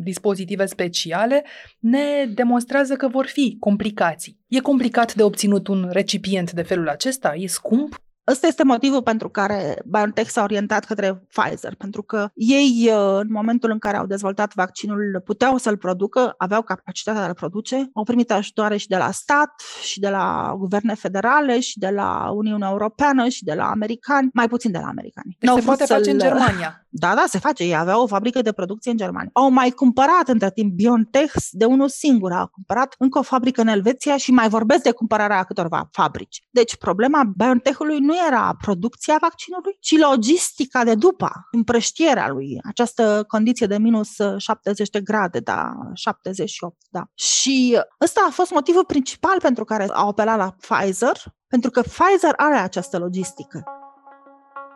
dispozitive 0.02 0.66
speciale, 0.66 1.44
ne 1.78 2.26
demonstrează 2.34 2.94
că 2.94 3.08
vor 3.08 3.26
fi 3.26 3.56
complicații. 3.60 4.39
E 4.50 4.60
complicat 4.60 5.14
de 5.14 5.22
obținut 5.22 5.68
un 5.68 5.88
recipient 5.92 6.52
de 6.52 6.62
felul 6.62 6.88
acesta? 6.88 7.34
E 7.34 7.46
scump? 7.46 8.00
Ăsta 8.28 8.46
este 8.46 8.64
motivul 8.64 9.02
pentru 9.02 9.28
care 9.28 9.82
BioNTech 9.84 10.30
s-a 10.30 10.42
orientat 10.42 10.84
către 10.84 11.26
Pfizer, 11.28 11.74
pentru 11.74 12.02
că 12.02 12.28
ei, 12.34 12.90
uh, 12.92 13.18
în 13.20 13.26
momentul 13.30 13.70
în 13.70 13.78
care 13.78 13.96
au 13.96 14.06
dezvoltat 14.06 14.54
vaccinul, 14.54 15.22
puteau 15.24 15.56
să-l 15.56 15.76
producă, 15.76 16.34
aveau 16.38 16.62
capacitatea 16.62 17.20
de 17.20 17.26
a-l 17.26 17.34
produce, 17.34 17.90
au 17.94 18.04
primit 18.04 18.30
ajutoare 18.30 18.76
și 18.76 18.88
de 18.88 18.96
la 18.96 19.10
stat, 19.10 19.62
și 19.82 20.00
de 20.00 20.08
la 20.08 20.54
guverne 20.58 20.94
federale, 20.94 21.60
și 21.60 21.78
de 21.78 21.88
la 21.88 22.30
Uniunea 22.30 22.68
Europeană, 22.70 23.28
și 23.28 23.44
de 23.44 23.54
la 23.54 23.70
americani, 23.70 24.30
mai 24.32 24.48
puțin 24.48 24.70
de 24.72 24.78
la 24.78 24.86
americani. 24.86 25.36
Deci 25.38 25.50
se 25.50 25.60
poate 25.60 25.84
face 25.84 26.10
în 26.10 26.18
Germania. 26.18 26.84
Da, 26.92 27.14
da, 27.14 27.24
se 27.26 27.38
face. 27.38 27.62
Ei 27.62 27.76
aveau 27.76 28.02
o 28.02 28.06
fabrică 28.06 28.42
de 28.42 28.52
producție 28.52 28.90
în 28.90 28.96
Germania. 28.96 29.30
Au 29.32 29.50
mai 29.50 29.70
cumpărat 29.70 30.28
între 30.28 30.50
timp 30.50 30.72
BioNTech 30.72 31.34
de 31.50 31.64
unul 31.64 31.88
singur. 31.88 32.32
A 32.32 32.46
cumpărat 32.46 32.94
încă 32.98 33.18
o 33.18 33.22
fabrică 33.22 33.60
în 33.60 33.66
Elveția 33.66 34.16
și 34.16 34.32
mai 34.32 34.48
vorbesc 34.48 34.82
de 34.82 34.90
cumpărarea 34.90 35.42
câtorva 35.42 35.88
fabrici. 35.92 36.46
Dech 36.50 36.74
problema 36.74 37.32
BioNTech-ului 37.36 37.98
nu 37.98 38.14
era 38.26 38.56
producția 38.60 39.16
vaccinului, 39.20 39.76
ci 39.80 39.98
logistica 39.98 40.84
de 40.84 40.94
după, 40.94 41.30
împrăștierea 41.50 42.28
lui, 42.28 42.58
această 42.68 43.24
condiție 43.28 43.66
de 43.66 43.78
minus 43.78 44.08
70 44.36 44.90
de 44.90 45.00
grade, 45.00 45.38
da, 45.38 45.72
78, 45.94 46.76
da. 46.90 47.02
Și 47.14 47.82
ăsta 48.00 48.26
a 48.28 48.30
fost 48.30 48.50
motivul 48.50 48.84
principal 48.84 49.40
pentru 49.40 49.64
care 49.64 49.86
au 49.92 50.08
apelat 50.08 50.36
la 50.36 50.54
Pfizer, 50.60 51.16
pentru 51.46 51.70
că 51.70 51.80
Pfizer 51.80 52.32
are 52.36 52.56
această 52.56 52.98
logistică. 52.98 53.64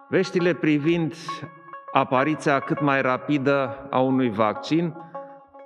Veștile 0.08 0.54
privind 0.54 1.14
apariția 1.94 2.58
cât 2.58 2.80
mai 2.80 3.02
rapidă 3.02 3.86
a 3.90 3.98
unui 3.98 4.30
vaccin 4.30 4.94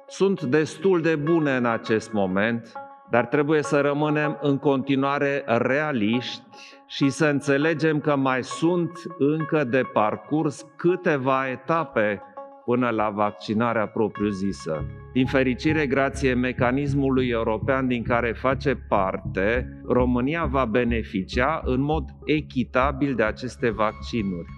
sunt 0.06 0.42
destul 0.42 1.00
de 1.00 1.16
bune 1.16 1.56
în 1.56 1.64
acest 1.64 2.12
moment, 2.12 2.72
dar 3.10 3.26
trebuie 3.26 3.62
să 3.62 3.80
rămânem 3.80 4.38
în 4.42 4.58
continuare 4.58 5.42
realiști 5.46 6.42
și 6.86 7.08
să 7.08 7.26
înțelegem 7.26 8.00
că 8.00 8.16
mai 8.16 8.44
sunt 8.44 8.90
încă 9.18 9.64
de 9.64 9.82
parcurs 9.92 10.66
câteva 10.76 11.48
etape 11.48 12.22
până 12.64 12.88
la 12.88 13.10
vaccinarea 13.10 13.86
propriu-zisă. 13.86 14.84
Din 15.12 15.26
fericire, 15.26 15.86
grație 15.86 16.34
mecanismului 16.34 17.28
european 17.28 17.86
din 17.86 18.02
care 18.02 18.32
face 18.32 18.74
parte, 18.88 19.68
România 19.86 20.44
va 20.44 20.64
beneficia 20.64 21.60
în 21.64 21.80
mod 21.80 22.04
echitabil 22.24 23.14
de 23.14 23.22
aceste 23.22 23.70
vaccinuri. 23.70 24.57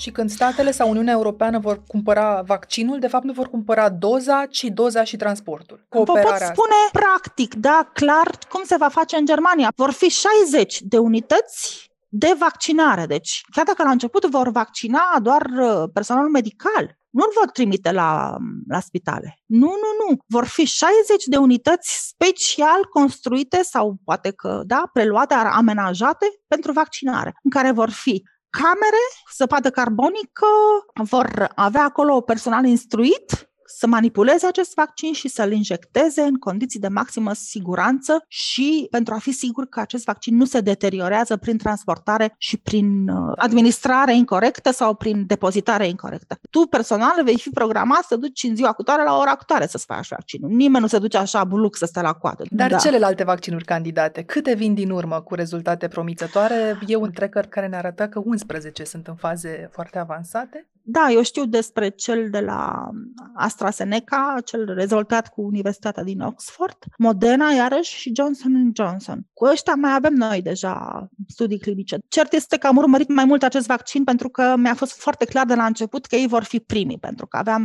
Și 0.00 0.10
când 0.10 0.30
statele 0.30 0.70
sau 0.70 0.88
Uniunea 0.88 1.12
Europeană 1.12 1.58
vor 1.58 1.82
cumpăra 1.86 2.42
vaccinul, 2.46 2.98
de 2.98 3.06
fapt 3.06 3.24
nu 3.24 3.32
vor 3.32 3.48
cumpăra 3.48 3.88
doza, 3.88 4.46
ci 4.46 4.62
doza 4.62 5.04
și 5.04 5.16
transportul. 5.16 5.86
Cooperarea 5.88 6.30
Vă 6.30 6.38
pot 6.38 6.46
spune 6.46 6.74
asta. 6.86 6.98
practic, 6.98 7.54
da, 7.54 7.90
clar, 7.92 8.38
cum 8.48 8.62
se 8.64 8.76
va 8.78 8.88
face 8.88 9.16
în 9.16 9.24
Germania. 9.24 9.72
Vor 9.76 9.90
fi 9.90 10.08
60 10.08 10.80
de 10.80 10.98
unități 10.98 11.90
de 12.08 12.36
vaccinare. 12.38 13.06
Deci, 13.06 13.42
chiar 13.50 13.64
dacă 13.64 13.82
la 13.82 13.90
început 13.90 14.24
vor 14.24 14.50
vaccina 14.50 15.16
doar 15.22 15.42
uh, 15.42 15.90
personalul 15.92 16.30
medical, 16.30 16.98
nu-l 17.10 17.30
vor 17.34 17.50
trimite 17.50 17.92
la, 17.92 18.36
la 18.68 18.80
spitale. 18.80 19.38
Nu, 19.46 19.66
nu, 19.66 20.06
nu. 20.08 20.16
Vor 20.26 20.44
fi 20.44 20.64
60 20.64 21.24
de 21.24 21.36
unități 21.36 22.08
special 22.08 22.84
construite 22.92 23.62
sau 23.62 23.96
poate 24.04 24.30
că, 24.30 24.62
da, 24.66 24.82
preluate, 24.92 25.34
amenajate 25.34 26.26
pentru 26.46 26.72
vaccinare, 26.72 27.34
în 27.42 27.50
care 27.50 27.70
vor 27.70 27.90
fi 27.90 28.22
camere, 28.50 29.04
săpadă 29.32 29.70
carbonică, 29.70 30.46
vor 30.94 31.52
avea 31.54 31.84
acolo 31.84 32.20
personal 32.20 32.64
instruit 32.64 33.49
să 33.76 33.86
manipuleze 33.86 34.46
acest 34.46 34.74
vaccin 34.74 35.12
și 35.12 35.28
să-l 35.28 35.52
injecteze 35.52 36.22
în 36.22 36.34
condiții 36.34 36.80
de 36.80 36.88
maximă 36.88 37.32
siguranță 37.32 38.24
și 38.28 38.86
pentru 38.90 39.14
a 39.14 39.18
fi 39.18 39.32
sigur 39.32 39.66
că 39.66 39.80
acest 39.80 40.04
vaccin 40.04 40.36
nu 40.36 40.44
se 40.44 40.60
deteriorează 40.60 41.36
prin 41.36 41.58
transportare 41.58 42.34
și 42.38 42.56
prin 42.56 43.08
uh, 43.08 43.32
administrare 43.36 44.14
incorrectă 44.14 44.72
sau 44.72 44.94
prin 44.94 45.26
depozitare 45.26 45.86
incorrectă. 45.86 46.38
Tu 46.50 46.60
personal 46.60 47.24
vei 47.24 47.38
fi 47.38 47.50
programat 47.50 48.02
să 48.02 48.16
duci 48.16 48.42
în 48.42 48.56
ziua 48.56 48.72
cutoare 48.72 49.02
la 49.02 49.16
ora 49.16 49.34
cutoare 49.34 49.66
să-ți 49.66 49.84
faci 49.84 50.08
vaccinul. 50.08 50.50
Nimeni 50.50 50.82
nu 50.82 50.88
se 50.88 50.98
duce 50.98 51.16
așa 51.16 51.44
buluc 51.44 51.76
să 51.76 51.86
stea 51.86 52.02
la 52.02 52.12
coadă. 52.12 52.44
Dar 52.50 52.70
da. 52.70 52.76
celelalte 52.76 53.24
vaccinuri 53.24 53.64
candidate, 53.64 54.22
câte 54.22 54.54
vin 54.54 54.74
din 54.74 54.90
urmă 54.90 55.20
cu 55.20 55.34
rezultate 55.34 55.88
promițătoare? 55.88 56.78
E 56.86 56.96
un 56.96 57.10
tracker 57.10 57.46
care 57.46 57.66
ne 57.66 57.76
arată 57.76 58.08
că 58.08 58.20
11 58.24 58.84
sunt 58.84 59.06
în 59.06 59.14
faze 59.14 59.68
foarte 59.72 59.98
avansate. 59.98 60.69
Da, 60.82 61.08
eu 61.10 61.22
știu 61.22 61.44
despre 61.44 61.88
cel 61.88 62.30
de 62.30 62.40
la 62.40 62.90
AstraZeneca, 63.34 64.36
cel 64.44 64.74
rezultat 64.74 65.28
cu 65.28 65.40
Universitatea 65.42 66.02
din 66.02 66.20
Oxford, 66.20 66.76
Moderna, 66.98 67.50
iarăși, 67.50 67.96
și 67.96 68.12
Johnson 68.16 68.72
Johnson. 68.74 69.26
Cu 69.32 69.44
ăștia 69.44 69.74
mai 69.74 69.94
avem 69.94 70.14
noi 70.14 70.42
deja 70.42 71.08
studii 71.28 71.58
clinice. 71.58 71.98
Cert 72.08 72.32
este 72.32 72.56
că 72.56 72.66
am 72.66 72.76
urmărit 72.76 73.08
mai 73.08 73.24
mult 73.24 73.42
acest 73.42 73.66
vaccin 73.66 74.04
pentru 74.04 74.28
că 74.28 74.54
mi-a 74.56 74.74
fost 74.74 75.00
foarte 75.00 75.24
clar 75.24 75.46
de 75.46 75.54
la 75.54 75.64
început 75.64 76.06
că 76.06 76.16
ei 76.16 76.26
vor 76.26 76.42
fi 76.42 76.60
primii, 76.60 76.98
pentru 76.98 77.26
că 77.26 77.36
aveam, 77.36 77.62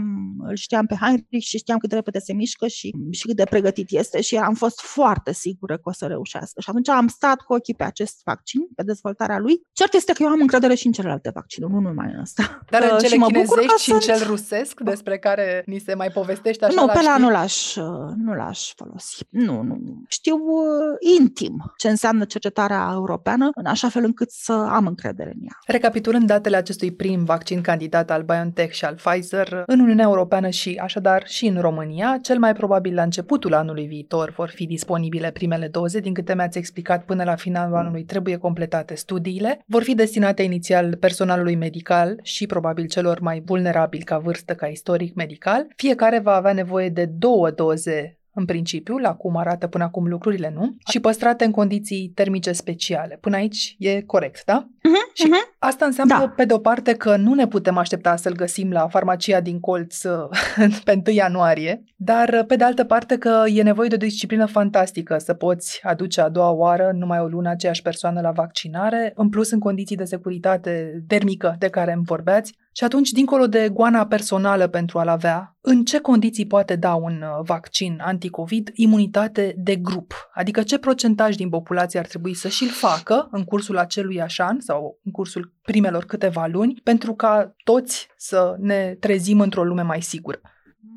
îl 0.48 0.56
știam 0.56 0.86
pe 0.86 0.96
Heinrich 1.02 1.46
și 1.46 1.58
știam 1.58 1.78
cât 1.78 1.90
de 1.90 1.96
repede 1.96 2.20
se 2.20 2.34
mișcă 2.34 2.68
și, 2.68 2.96
și 3.12 3.26
cât 3.26 3.36
de 3.36 3.44
pregătit 3.50 3.92
este 3.92 4.22
și 4.22 4.38
am 4.38 4.54
fost 4.54 4.82
foarte 4.82 5.34
sigură 5.34 5.74
că 5.76 5.82
o 5.84 5.92
să 5.92 6.06
reușească. 6.06 6.62
Și 6.62 6.70
atunci 6.70 6.90
am 6.90 7.08
stat 7.08 7.42
cu 7.42 7.54
ochii 7.54 7.76
pe 7.76 7.84
acest 7.84 8.22
vaccin, 8.24 8.62
pe 8.76 8.84
dezvoltarea 8.84 9.40
lui. 9.40 9.62
Cert 9.72 9.94
este 9.94 10.14
că 10.14 10.24
eu 10.24 10.30
am 10.30 10.42
încredere 10.42 10.76
și 10.76 10.86
în 10.86 10.92
celelalte 10.92 11.32
vaccinuri, 11.34 11.74
nu 11.74 11.80
numai 11.80 12.12
în 12.14 12.20
ăsta. 12.20 12.60
Dar 12.70 12.82
în 12.84 12.98
cele 13.08 13.16
și 13.16 13.20
mă 13.20 13.40
bucur 13.40 13.58
chinezești 13.60 13.72
că 13.72 13.82
și 13.82 13.92
în 13.92 14.00
sunt- 14.00 14.18
cel 14.18 14.28
rusesc, 14.28 14.80
despre 14.80 15.18
care 15.18 15.64
ni 15.66 15.80
se 15.80 15.94
mai 15.94 16.10
povestește 16.10 16.66
așa 16.66 16.82
nu, 16.82 16.86
la 16.86 16.94
pe 16.94 17.00
la 17.02 17.10
știri? 17.10 17.22
nu 17.22 17.30
l-aș, 17.30 17.76
nu 18.16 18.34
l-aș 18.34 18.74
folosi. 18.76 19.24
Nu, 19.30 19.62
nu, 19.62 19.78
nu. 19.86 20.04
Știu 20.08 20.36
uh, 20.36 21.18
intim 21.20 21.74
ce 21.78 21.90
înseamnă 21.90 22.26
cercetarea 22.26 22.90
europeană, 22.94 23.50
în 23.56 23.66
așa 23.66 23.90
fel 23.90 24.04
încât 24.04 24.32
să 24.32 24.54
am 24.54 24.88
încredere 24.88 25.32
în 25.36 25.42
ea. 25.44 25.58
Recapitulând 25.68 26.28
datele 26.28 26.56
acestui 26.56 26.92
prim 26.92 27.24
vaccin 27.24 27.62
candidat 27.62 28.12
al 28.12 28.24
BioNTech 28.24 28.74
și 28.74 28.86
al 28.86 28.96
Pfizer 28.96 29.64
în 29.66 29.80
Uniunea 29.80 30.06
Europeană 30.06 30.50
și 30.50 30.80
așadar 30.82 31.24
și 31.28 31.46
în 31.46 31.62
România, 31.62 32.20
cel 32.22 32.40
mai 32.40 32.54
probabil 32.54 32.94
la 32.94 33.02
începutul 33.02 33.54
anului 33.54 33.86
viitor 33.86 34.34
vor 34.36 34.50
fi 34.50 34.66
disponibile 34.66 35.32
primele 35.32 35.68
doze, 35.68 36.00
din 36.00 36.14
câte 36.14 36.36
mi-ați 36.36 36.58
explicat 36.58 37.06
până 37.06 37.24
la 37.24 37.36
finalul 37.36 37.76
anului 37.76 38.04
trebuie 38.04 38.38
completate 38.38 38.96
studiile, 38.96 39.64
vor 39.66 39.84
fi 39.84 39.96
destinate 39.96 40.44
inițial 40.44 40.96
personalului 40.96 41.56
medical 41.56 42.20
și 42.22 42.46
probabil 42.46 42.88
celor 42.96 43.20
mai 43.20 43.42
vulnerabili 43.46 44.04
ca 44.04 44.18
vârstă, 44.18 44.56
ca 44.56 44.68
istoric 44.68 45.16
medical. 45.16 45.68
Fiecare 45.76 46.20
va 46.20 46.36
avea 46.36 46.54
nevoie 46.54 46.90
de 46.90 47.06
două 47.06 47.52
doze 47.52 48.20
în 48.36 48.46
principiu, 48.46 48.98
la 48.98 49.14
cum 49.14 49.38
arată 49.38 49.68
până 49.68 49.84
acum 49.84 50.08
lucrurile, 50.08 50.52
nu? 50.56 50.76
Și 50.90 51.00
păstrate 51.00 51.46
în 51.46 51.52
condiții 51.52 52.12
termice 52.16 52.52
speciale. 52.52 53.18
Până 53.22 53.36
aici 53.36 53.76
e 53.80 54.02
corect, 54.02 54.44
da? 54.46 54.68
Uh-huh, 54.68 55.14
Și 55.14 55.32
asta 55.60 55.86
înseamnă, 55.86 56.18
da. 56.18 56.34
pe 56.36 56.46
de-o 56.46 56.58
parte, 56.58 56.94
că 56.94 57.16
nu 57.16 57.34
ne 57.34 57.48
putem 57.48 57.78
aștepta 57.78 58.16
să-l 58.16 58.34
găsim 58.34 58.72
la 58.72 58.88
farmacia 58.88 59.40
din 59.40 59.60
colț 59.60 60.04
uh, 60.04 60.30
pe 60.86 61.02
1 61.06 61.16
ianuarie, 61.16 61.84
dar, 61.96 62.30
uh, 62.30 62.46
pe 62.48 62.56
de 62.56 62.64
altă 62.64 62.84
parte, 62.84 63.18
că 63.18 63.44
e 63.48 63.62
nevoie 63.62 63.88
de 63.88 63.96
o 63.96 63.98
disciplină 63.98 64.46
fantastică 64.46 65.18
să 65.18 65.34
poți 65.34 65.80
aduce 65.84 66.22
a 66.22 66.30
doua 66.30 66.52
oară 66.52 66.92
numai 66.94 67.20
o 67.20 67.28
lună 67.28 67.50
aceeași 67.50 67.82
persoană 67.82 68.22
la 68.22 68.32
vaccinare, 68.32 69.12
în 69.16 69.30
plus 69.30 69.52
în 69.52 69.60
condiții 69.60 69.96
de 69.96 70.04
securitate 70.04 71.04
termică 71.08 71.56
de 71.60 71.70
care 71.70 71.94
îmi 71.94 72.06
vorbeați. 72.06 72.54
Și 72.78 72.84
atunci, 72.84 73.10
dincolo 73.10 73.48
de 73.48 73.70
goana 73.70 74.06
personală 74.06 74.68
pentru 74.68 75.00
a-l 75.00 75.08
avea, 75.08 75.58
în 75.62 75.84
ce 75.84 76.00
condiții 76.00 76.48
poate 76.48 76.76
da 76.76 76.96
un 76.96 77.22
uh, 77.22 77.46
vaccin 77.46 78.02
anticovid 78.04 78.72
imunitate 78.74 79.56
de 79.58 79.76
grup? 79.76 80.30
Adică 80.34 80.64
ce 80.64 80.78
procentaj 80.78 81.36
din 81.36 81.50
populație 81.50 82.00
ar 82.00 82.06
trebui 82.06 82.34
să 82.34 82.48
și-l 82.48 82.70
facă 82.70 83.28
în 83.32 83.44
cursul 83.44 83.78
acelui 83.78 84.22
an 84.38 84.60
sau 84.60 85.00
în 85.04 85.12
cursul 85.12 85.54
primelor 85.62 86.06
câteva 86.06 86.46
luni 86.46 86.82
pentru 86.84 87.14
ca 87.14 87.54
toți 87.64 88.08
să 88.18 88.56
ne 88.60 88.96
trezim 89.00 89.40
într-o 89.40 89.64
lume 89.64 89.82
mai 89.82 90.02
sigură? 90.02 90.42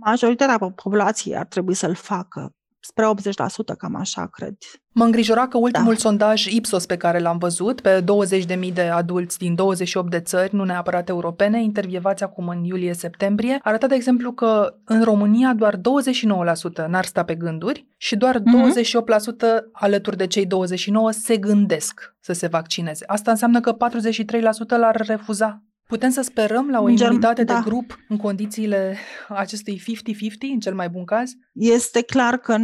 Majoritatea 0.01 0.59
populației 0.59 1.37
ar 1.37 1.47
trebui 1.47 1.75
să-l 1.75 1.95
facă. 1.95 2.53
Spre 2.89 3.05
80%, 3.73 3.77
cam 3.79 3.95
așa, 3.95 4.27
cred. 4.27 4.57
Mă 4.93 5.05
îngrijora 5.05 5.49
că 5.49 5.59
ultimul 5.59 5.93
da. 5.93 5.99
sondaj 5.99 6.47
Ipsos 6.47 6.87
pe 6.87 6.97
care 6.97 7.19
l-am 7.19 7.39
văzut, 7.39 7.81
pe 7.81 8.05
20.000 8.67 8.73
de 8.73 8.83
adulți 8.83 9.39
din 9.39 9.55
28 9.55 10.11
de 10.11 10.21
țări, 10.21 10.55
nu 10.55 10.65
neapărat 10.65 11.09
europene, 11.09 11.63
intervievați 11.63 12.23
acum 12.23 12.49
în 12.49 12.65
iulie-septembrie, 12.65 13.59
arăta, 13.63 13.87
de 13.87 13.95
exemplu, 13.95 14.33
că 14.33 14.75
în 14.85 15.03
România 15.03 15.55
doar 15.55 15.77
29% 15.77 15.81
n-ar 16.87 17.05
sta 17.05 17.25
pe 17.25 17.35
gânduri 17.35 17.87
și 17.97 18.17
doar 18.17 18.39
mm-hmm. 18.39 18.73
28% 18.73 19.65
alături 19.73 20.17
de 20.17 20.27
cei 20.27 20.47
29% 20.47 20.49
se 21.11 21.37
gândesc 21.37 22.17
să 22.21 22.33
se 22.33 22.47
vaccineze. 22.47 23.05
Asta 23.07 23.31
înseamnă 23.31 23.61
că 23.61 23.77
43% 23.77 23.79
l-ar 24.69 24.97
refuza. 25.07 25.63
Putem 25.89 26.11
să 26.11 26.21
sperăm 26.21 26.69
la 26.69 26.81
o 26.81 26.89
imunitate 26.89 27.45
da. 27.45 27.55
de 27.55 27.61
grup 27.65 27.99
în 28.09 28.17
condițiile 28.17 28.97
acestui 29.29 29.81
50-50, 29.81 29.83
în 30.53 30.61
cel 30.61 30.75
mai 30.75 30.89
bun 30.89 31.05
caz? 31.05 31.31
Este 31.53 32.03
clar 32.03 32.37
că 32.37 32.57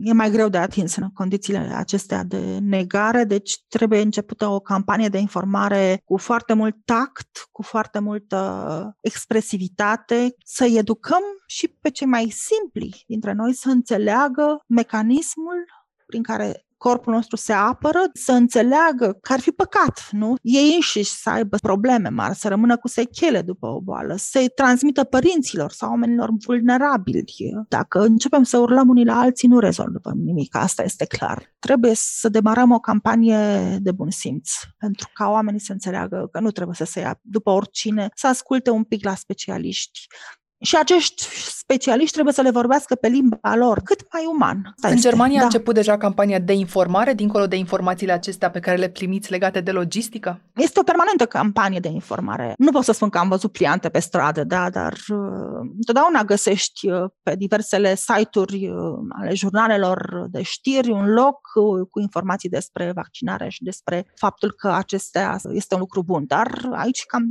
e 0.00 0.12
mai 0.12 0.30
greu 0.30 0.48
de 0.48 0.58
atins 0.58 0.96
în 0.96 1.10
condițiile 1.10 1.58
acestea 1.58 2.24
de 2.24 2.58
negare, 2.60 3.24
deci 3.24 3.64
trebuie 3.68 4.00
începută 4.00 4.46
o 4.46 4.60
campanie 4.60 5.08
de 5.08 5.18
informare 5.18 6.02
cu 6.04 6.16
foarte 6.16 6.52
mult 6.52 6.76
tact, 6.84 7.48
cu 7.52 7.62
foarte 7.62 7.98
multă 7.98 8.96
expresivitate, 9.00 10.34
să 10.44 10.64
educăm 10.64 11.22
și 11.46 11.68
pe 11.68 11.90
cei 11.90 12.06
mai 12.06 12.34
simpli 12.34 13.04
dintre 13.06 13.32
noi 13.32 13.52
să 13.52 13.68
înțeleagă 13.68 14.64
mecanismul 14.66 15.64
prin 16.06 16.22
care 16.22 16.66
corpul 16.76 17.12
nostru 17.12 17.36
se 17.36 17.52
apără, 17.52 17.98
să 18.12 18.32
înțeleagă 18.32 19.18
că 19.20 19.32
ar 19.32 19.40
fi 19.40 19.50
păcat, 19.50 20.08
nu? 20.10 20.34
Ei 20.42 20.74
înșiși 20.74 21.10
să 21.10 21.30
aibă 21.30 21.56
probleme 21.56 22.08
mari, 22.08 22.36
să 22.36 22.48
rămână 22.48 22.76
cu 22.76 22.88
sechele 22.88 23.42
după 23.42 23.66
o 23.66 23.80
boală, 23.80 24.14
să-i 24.18 24.48
transmită 24.48 25.04
părinților 25.04 25.70
sau 25.70 25.90
oamenilor 25.90 26.30
vulnerabili. 26.46 27.24
Dacă 27.68 28.00
începem 28.00 28.42
să 28.42 28.58
urlăm 28.58 28.88
unii 28.88 29.04
la 29.04 29.18
alții, 29.18 29.48
nu 29.48 29.58
rezolvăm 29.58 30.18
nimic, 30.24 30.56
asta 30.56 30.82
este 30.82 31.04
clar. 31.04 31.54
Trebuie 31.58 31.92
să 31.94 32.28
demarăm 32.28 32.70
o 32.70 32.78
campanie 32.78 33.76
de 33.80 33.92
bun 33.92 34.10
simț, 34.10 34.50
pentru 34.78 35.08
ca 35.14 35.28
oamenii 35.28 35.60
să 35.60 35.72
înțeleagă 35.72 36.28
că 36.32 36.40
nu 36.40 36.50
trebuie 36.50 36.76
să 36.76 36.84
se 36.84 37.00
ia 37.00 37.18
după 37.22 37.50
oricine, 37.50 38.08
să 38.14 38.26
asculte 38.26 38.70
un 38.70 38.84
pic 38.84 39.04
la 39.04 39.14
specialiști, 39.14 40.06
și 40.60 40.76
acești 40.76 41.22
specialiști 41.66 42.12
trebuie 42.12 42.34
să 42.34 42.42
le 42.42 42.50
vorbească 42.50 42.94
pe 42.94 43.08
limba 43.08 43.54
lor, 43.54 43.80
cât 43.84 44.00
mai 44.12 44.24
uman. 44.34 44.72
Asta 44.74 44.88
în 44.88 44.94
este. 44.94 45.08
Germania 45.08 45.36
da. 45.36 45.42
a 45.42 45.44
început 45.44 45.74
deja 45.74 45.96
campania 45.96 46.38
de 46.38 46.52
informare, 46.52 47.14
dincolo 47.14 47.46
de 47.46 47.56
informațiile 47.56 48.12
acestea 48.12 48.50
pe 48.50 48.60
care 48.60 48.76
le 48.76 48.88
primiți 48.88 49.30
legate 49.30 49.60
de 49.60 49.70
logistică? 49.70 50.40
Este 50.54 50.80
o 50.80 50.82
permanentă 50.82 51.26
campanie 51.26 51.78
de 51.78 51.88
informare. 51.88 52.54
Nu 52.58 52.70
pot 52.70 52.84
să 52.84 52.92
spun 52.92 53.08
că 53.08 53.18
am 53.18 53.28
văzut 53.28 53.52
pliante 53.52 53.88
pe 53.88 53.98
stradă, 53.98 54.44
da, 54.44 54.70
dar 54.70 54.92
uh, 54.92 55.70
întotdeauna 55.76 56.22
găsești 56.24 56.90
uh, 56.90 57.10
pe 57.22 57.34
diversele 57.36 57.94
site-uri 57.94 58.68
uh, 58.68 58.76
ale 59.18 59.34
jurnalelor 59.34 60.26
de 60.30 60.42
știri 60.42 60.90
un 60.90 61.12
loc 61.12 61.40
uh, 61.54 61.86
cu 61.90 62.00
informații 62.00 62.48
despre 62.48 62.92
vaccinare 62.94 63.48
și 63.48 63.62
despre 63.62 64.12
faptul 64.14 64.52
că 64.52 64.68
acestea 64.68 65.36
este 65.52 65.74
un 65.74 65.80
lucru 65.80 66.02
bun. 66.02 66.24
Dar 66.26 66.68
aici 66.72 67.04
cam 67.06 67.24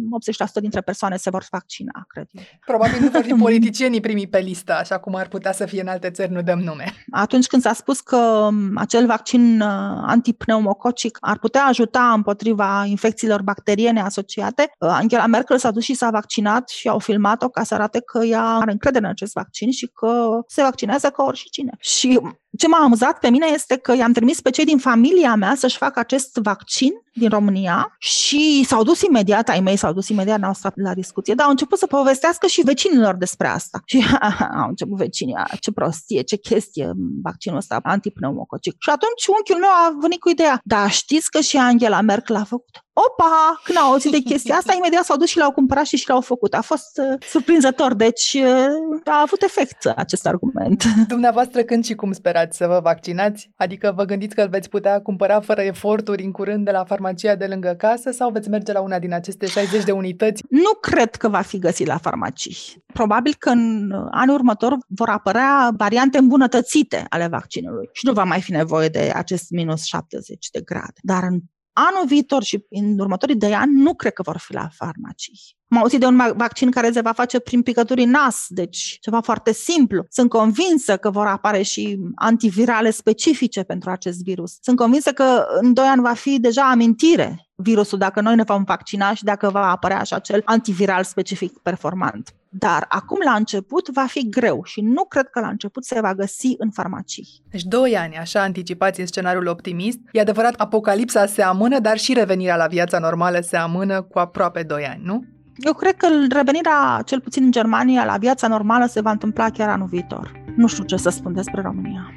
80% 0.50 0.62
dintre 0.62 0.82
persoane 0.82 1.16
se 1.16 1.30
vor 1.30 1.46
vaccina, 1.52 2.06
cred 2.08 2.28
eu. 2.32 2.44
Probabil 2.66 3.00
nu 3.16 3.22
vor 3.22 3.32
fi 3.32 3.42
politicienii 3.42 4.00
primii 4.00 4.28
pe 4.28 4.40
listă, 4.40 4.74
așa 4.74 4.98
cum 4.98 5.16
ar 5.16 5.28
putea 5.28 5.52
să 5.52 5.66
fie 5.66 5.82
în 5.82 5.88
alte 5.88 6.10
țări, 6.10 6.32
nu 6.32 6.42
dăm 6.42 6.60
nume. 6.60 6.94
Atunci 7.12 7.48
când 7.48 7.62
s-a 7.62 7.74
spus 7.74 8.00
că 8.00 8.18
um, 8.18 8.72
acel 8.76 9.06
vaccin 9.06 9.62
antipneumococic 10.06 11.18
ar 11.22 11.38
putea 11.38 11.66
ajuta 11.66 12.12
împotriva 12.16 12.86
infecțiilor 12.86 13.42
bacteriene 13.42 14.02
asociate, 14.02 14.72
uh, 14.80 14.90
Angela 14.92 15.26
Merkel 15.26 15.58
s-a 15.58 15.72
dus 15.72 15.84
și 15.84 15.94
s-a 15.94 16.10
vaccinat 16.10 16.70
și 16.70 16.88
au 16.88 17.00
filmat-o 17.00 17.50
ca 17.50 17.64
să 17.64 17.74
arate 17.74 18.02
că 18.02 18.24
ea 18.24 18.44
are 18.44 18.72
încredere 18.72 19.06
în 19.06 19.12
acest 19.12 19.34
vaccin 19.34 19.72
și 19.72 19.88
că 19.88 20.40
se 20.48 20.62
vaccinează 20.62 21.10
ca 21.10 21.24
oricine. 21.24 21.72
Și 21.80 22.20
ce 22.58 22.68
m-a 22.68 22.78
amuzat 22.78 23.20
pe 23.20 23.30
mine 23.30 23.48
este 23.54 23.78
că 23.78 23.96
i-am 23.96 24.12
trimis 24.12 24.42
pe 24.42 24.50
cei 24.50 24.66
din 24.66 24.78
familia 24.78 25.36
mea 25.36 25.56
să-și 25.56 25.78
facă 25.78 26.00
acest 26.00 26.36
vaccin 26.36 26.92
din 27.14 27.30
România 27.30 27.96
și 28.00 28.64
s-au 28.68 28.84
dus 28.84 29.02
imediat, 29.02 29.50
ai 29.50 29.60
mei 29.60 29.76
s-au 29.76 29.94
dus 29.94 30.10
imediat, 30.10 30.40
n-au 30.40 30.54
stat 30.54 30.74
la 30.76 30.94
discuție, 30.94 31.34
dar 31.34 31.46
au 31.46 31.52
început 31.52 31.78
să 31.78 31.86
povestească 31.86 32.48
și 32.48 32.62
vecinilor 32.62 33.16
despre 33.16 33.48
asta. 33.48 33.82
Și 33.86 34.04
au 34.62 34.68
început 34.68 34.98
vecinii, 34.98 35.36
ce 35.60 35.72
prostie, 35.72 36.22
ce 36.22 36.36
chestie 36.38 36.92
vaccinul 37.24 37.58
ăsta 37.58 37.80
antipneumococic. 37.84 38.76
Și 38.80 38.90
atunci 38.90 39.26
unchiul 39.38 39.60
meu 39.60 39.70
a 39.70 39.98
venit 40.02 40.20
cu 40.20 40.30
ideea, 40.30 40.62
da, 40.64 40.90
știți 40.90 41.32
că 41.32 41.40
și 41.40 41.58
Angela 41.58 42.02
Merkel 42.02 42.36
a 42.36 42.44
făcut? 42.44 42.85
Opa! 42.98 43.62
Când 43.64 43.78
au 43.78 43.92
auzit 43.92 44.12
de 44.12 44.20
chestia 44.20 44.56
asta, 44.56 44.74
imediat 44.78 45.04
s-au 45.04 45.18
dus 45.18 45.30
și 45.30 45.38
l-au 45.38 45.52
cumpărat 45.52 45.86
și 45.86 45.98
și 45.98 46.10
l-au 46.10 46.22
făcut. 46.22 46.54
A 46.54 46.62
fost 46.62 46.98
uh, 46.98 47.28
surprinzător, 47.28 47.94
deci 47.94 48.34
uh, 48.34 49.02
a 49.04 49.22
avut 49.22 49.42
efect 49.42 49.86
acest 49.96 50.28
argument. 50.28 50.84
Dumneavoastră 51.08 51.64
când 51.64 51.86
și 51.86 51.96
cum 51.96 52.12
sperați 52.12 52.58
să 52.58 52.68
vă 52.68 52.80
vaccinați? 52.84 53.50
Adică 53.56 53.94
vă 53.96 54.04
gândiți 54.04 54.36
că 54.36 54.42
îl 54.42 54.50
veți 54.50 54.70
putea 54.70 55.02
cumpăra 55.02 55.40
fără 55.40 55.62
eforturi 55.62 56.24
în 56.24 56.32
curând 56.32 56.66
de 56.66 56.72
la 56.72 56.84
farmacia 56.84 57.36
de 57.36 57.46
lângă 57.46 57.76
casă 57.78 58.12
sau 58.12 58.32
veți 58.32 58.50
merge 58.50 58.72
la 58.72 58.82
una 58.82 59.00
din 59.00 59.14
aceste 59.14 59.46
60 59.46 59.84
de 59.84 59.92
unități? 59.92 60.44
Nu 60.50 60.72
cred 60.82 61.16
că 61.16 61.30
va 61.30 61.42
fi 61.42 61.60
găsit 61.60 61.88
la 61.88 61.98
farmacii. 61.98 62.84
Probabil 62.94 63.36
că 63.40 63.50
în 63.50 63.92
anul 64.12 64.36
următor 64.36 64.78
vor 64.88 65.10
apărea 65.10 65.70
variante 65.78 66.18
îmbunătățite 66.18 67.06
ale 67.10 67.28
vaccinului 67.28 67.90
și 67.92 68.06
nu 68.06 68.14
va 68.14 68.24
mai 68.24 68.42
fi 68.42 68.52
nevoie 68.52 68.88
de 68.88 69.12
acest 69.16 69.50
minus 69.50 69.84
70 69.84 70.50
de 70.50 70.62
grade. 70.62 71.00
Dar 71.02 71.24
în 71.24 71.40
anul 71.78 72.06
viitor 72.08 72.44
și 72.44 72.66
în 72.70 73.00
următorii 73.00 73.36
doi 73.36 73.54
ani 73.54 73.82
nu 73.82 73.94
cred 73.94 74.14
că 74.14 74.22
vor 74.22 74.38
fi 74.38 74.54
la 74.54 74.68
farmacii. 74.72 75.40
M-am 75.68 75.82
auzit 75.82 76.00
de 76.00 76.06
un 76.06 76.22
vaccin 76.36 76.72
care 76.72 76.92
se 76.92 77.02
va 77.02 77.12
face 77.12 77.40
prin 77.40 77.62
picături 77.62 78.04
în 78.04 78.10
nas, 78.10 78.46
deci 78.48 78.98
ceva 79.02 79.22
foarte 79.22 79.54
simplu. 79.54 80.06
Sunt 80.10 80.30
convinsă 80.30 80.98
că 80.98 81.10
vor 81.10 81.26
apare 81.26 81.62
și 81.62 81.98
antivirale 82.16 82.90
specifice 82.90 83.64
pentru 83.64 83.90
acest 83.90 84.24
virus. 84.24 84.58
Sunt 84.62 84.78
convinsă 84.78 85.12
că 85.12 85.46
în 85.62 85.74
doi 85.74 85.86
ani 85.86 86.02
va 86.02 86.14
fi 86.14 86.40
deja 86.40 86.70
amintire 86.70 87.50
virusul 87.56 87.98
dacă 87.98 88.22
noi 88.22 88.36
ne 88.36 88.44
vom 88.44 88.64
vaccina 88.64 89.14
și 89.14 89.24
dacă 89.24 89.50
va 89.50 89.72
apărea 89.72 90.00
așa 90.00 90.16
acel 90.16 90.42
antiviral 90.46 91.04
specific 91.04 91.60
performant. 91.60 92.34
Dar 92.58 92.86
acum 92.90 93.18
la 93.24 93.32
început 93.32 93.90
va 93.90 94.06
fi 94.08 94.30
greu 94.30 94.64
și 94.64 94.82
nu 94.82 95.06
cred 95.06 95.28
că 95.30 95.40
la 95.40 95.48
început 95.48 95.86
se 95.86 96.02
va 96.02 96.14
găsi 96.14 96.56
în 96.58 96.72
farmacii. 96.72 97.28
Deci 97.50 97.64
doi 97.64 97.98
ani, 97.98 98.18
așa 98.18 98.42
anticipați 98.42 99.00
în 99.00 99.06
scenariul 99.06 99.48
optimist. 99.48 100.00
E 100.12 100.20
adevărat, 100.20 100.54
apocalipsa 100.58 101.26
se 101.26 101.42
amână, 101.42 101.80
dar 101.80 101.98
și 101.98 102.14
revenirea 102.14 102.56
la 102.56 102.68
viața 102.68 103.00
normală 103.00 103.40
se 103.40 103.58
amână 103.58 104.02
cu 104.02 104.20
aproape 104.20 104.64
doi 104.64 104.86
ani, 104.86 105.02
nu? 105.04 105.24
Eu 105.56 105.74
cred 105.74 105.96
că 105.96 106.08
revenirea, 106.30 107.02
cel 107.06 107.22
puțin 107.22 107.44
în 107.44 107.52
Germania, 107.52 108.06
la 108.06 108.18
viața 108.18 108.48
normală 108.48 108.86
se 108.86 109.02
va 109.02 109.12
întâmpla 109.12 109.50
chiar 109.50 109.70
anul 109.70 109.88
viitor. 109.88 110.32
Nu 110.56 110.68
știu 110.68 110.84
ce 110.84 110.96
să 110.96 111.10
spun 111.10 111.34
despre 111.34 111.62
România. 111.62 112.10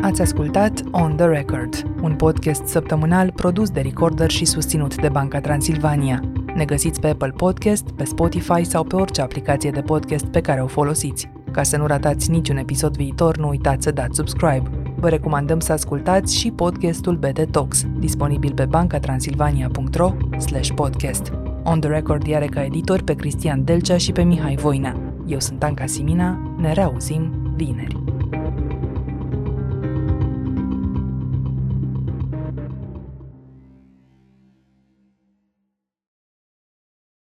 Ați 0.00 0.20
ascultat 0.20 0.82
On 0.90 1.16
The 1.16 1.26
Record, 1.26 1.90
un 2.02 2.14
podcast 2.14 2.66
săptămânal 2.66 3.32
produs 3.32 3.70
de 3.70 3.80
Recorder 3.80 4.30
și 4.30 4.44
susținut 4.44 5.00
de 5.00 5.08
Banca 5.08 5.40
Transilvania. 5.40 6.20
Ne 6.54 6.64
găsiți 6.64 7.00
pe 7.00 7.08
Apple 7.08 7.30
Podcast, 7.36 7.90
pe 7.90 8.04
Spotify 8.04 8.64
sau 8.64 8.84
pe 8.84 8.96
orice 8.96 9.20
aplicație 9.20 9.70
de 9.70 9.80
podcast 9.80 10.24
pe 10.26 10.40
care 10.40 10.62
o 10.62 10.66
folosiți. 10.66 11.30
Ca 11.50 11.62
să 11.62 11.76
nu 11.76 11.86
ratați 11.86 12.30
niciun 12.30 12.56
episod 12.56 12.96
viitor, 12.96 13.36
nu 13.36 13.48
uitați 13.48 13.84
să 13.84 13.90
dați 13.90 14.16
subscribe. 14.16 14.62
Vă 14.96 15.08
recomandăm 15.08 15.60
să 15.60 15.72
ascultați 15.72 16.36
și 16.36 16.50
podcastul 16.50 17.16
BT 17.16 17.50
Talks, 17.50 17.84
disponibil 17.98 18.52
pe 18.54 18.64
bancatransilvania.ro 18.64 20.12
podcast. 20.74 21.32
On 21.62 21.80
The 21.80 21.90
Record 21.90 22.34
are 22.34 22.46
ca 22.46 22.64
editor 22.64 23.02
pe 23.02 23.14
Cristian 23.14 23.64
Delcea 23.64 23.96
și 23.96 24.12
pe 24.12 24.22
Mihai 24.22 24.56
Voina. 24.56 25.00
Eu 25.26 25.40
sunt 25.40 25.62
Anca 25.62 25.86
Simina, 25.86 26.54
ne 26.58 26.72
reauzim 26.72 27.52
vineri. 27.56 28.15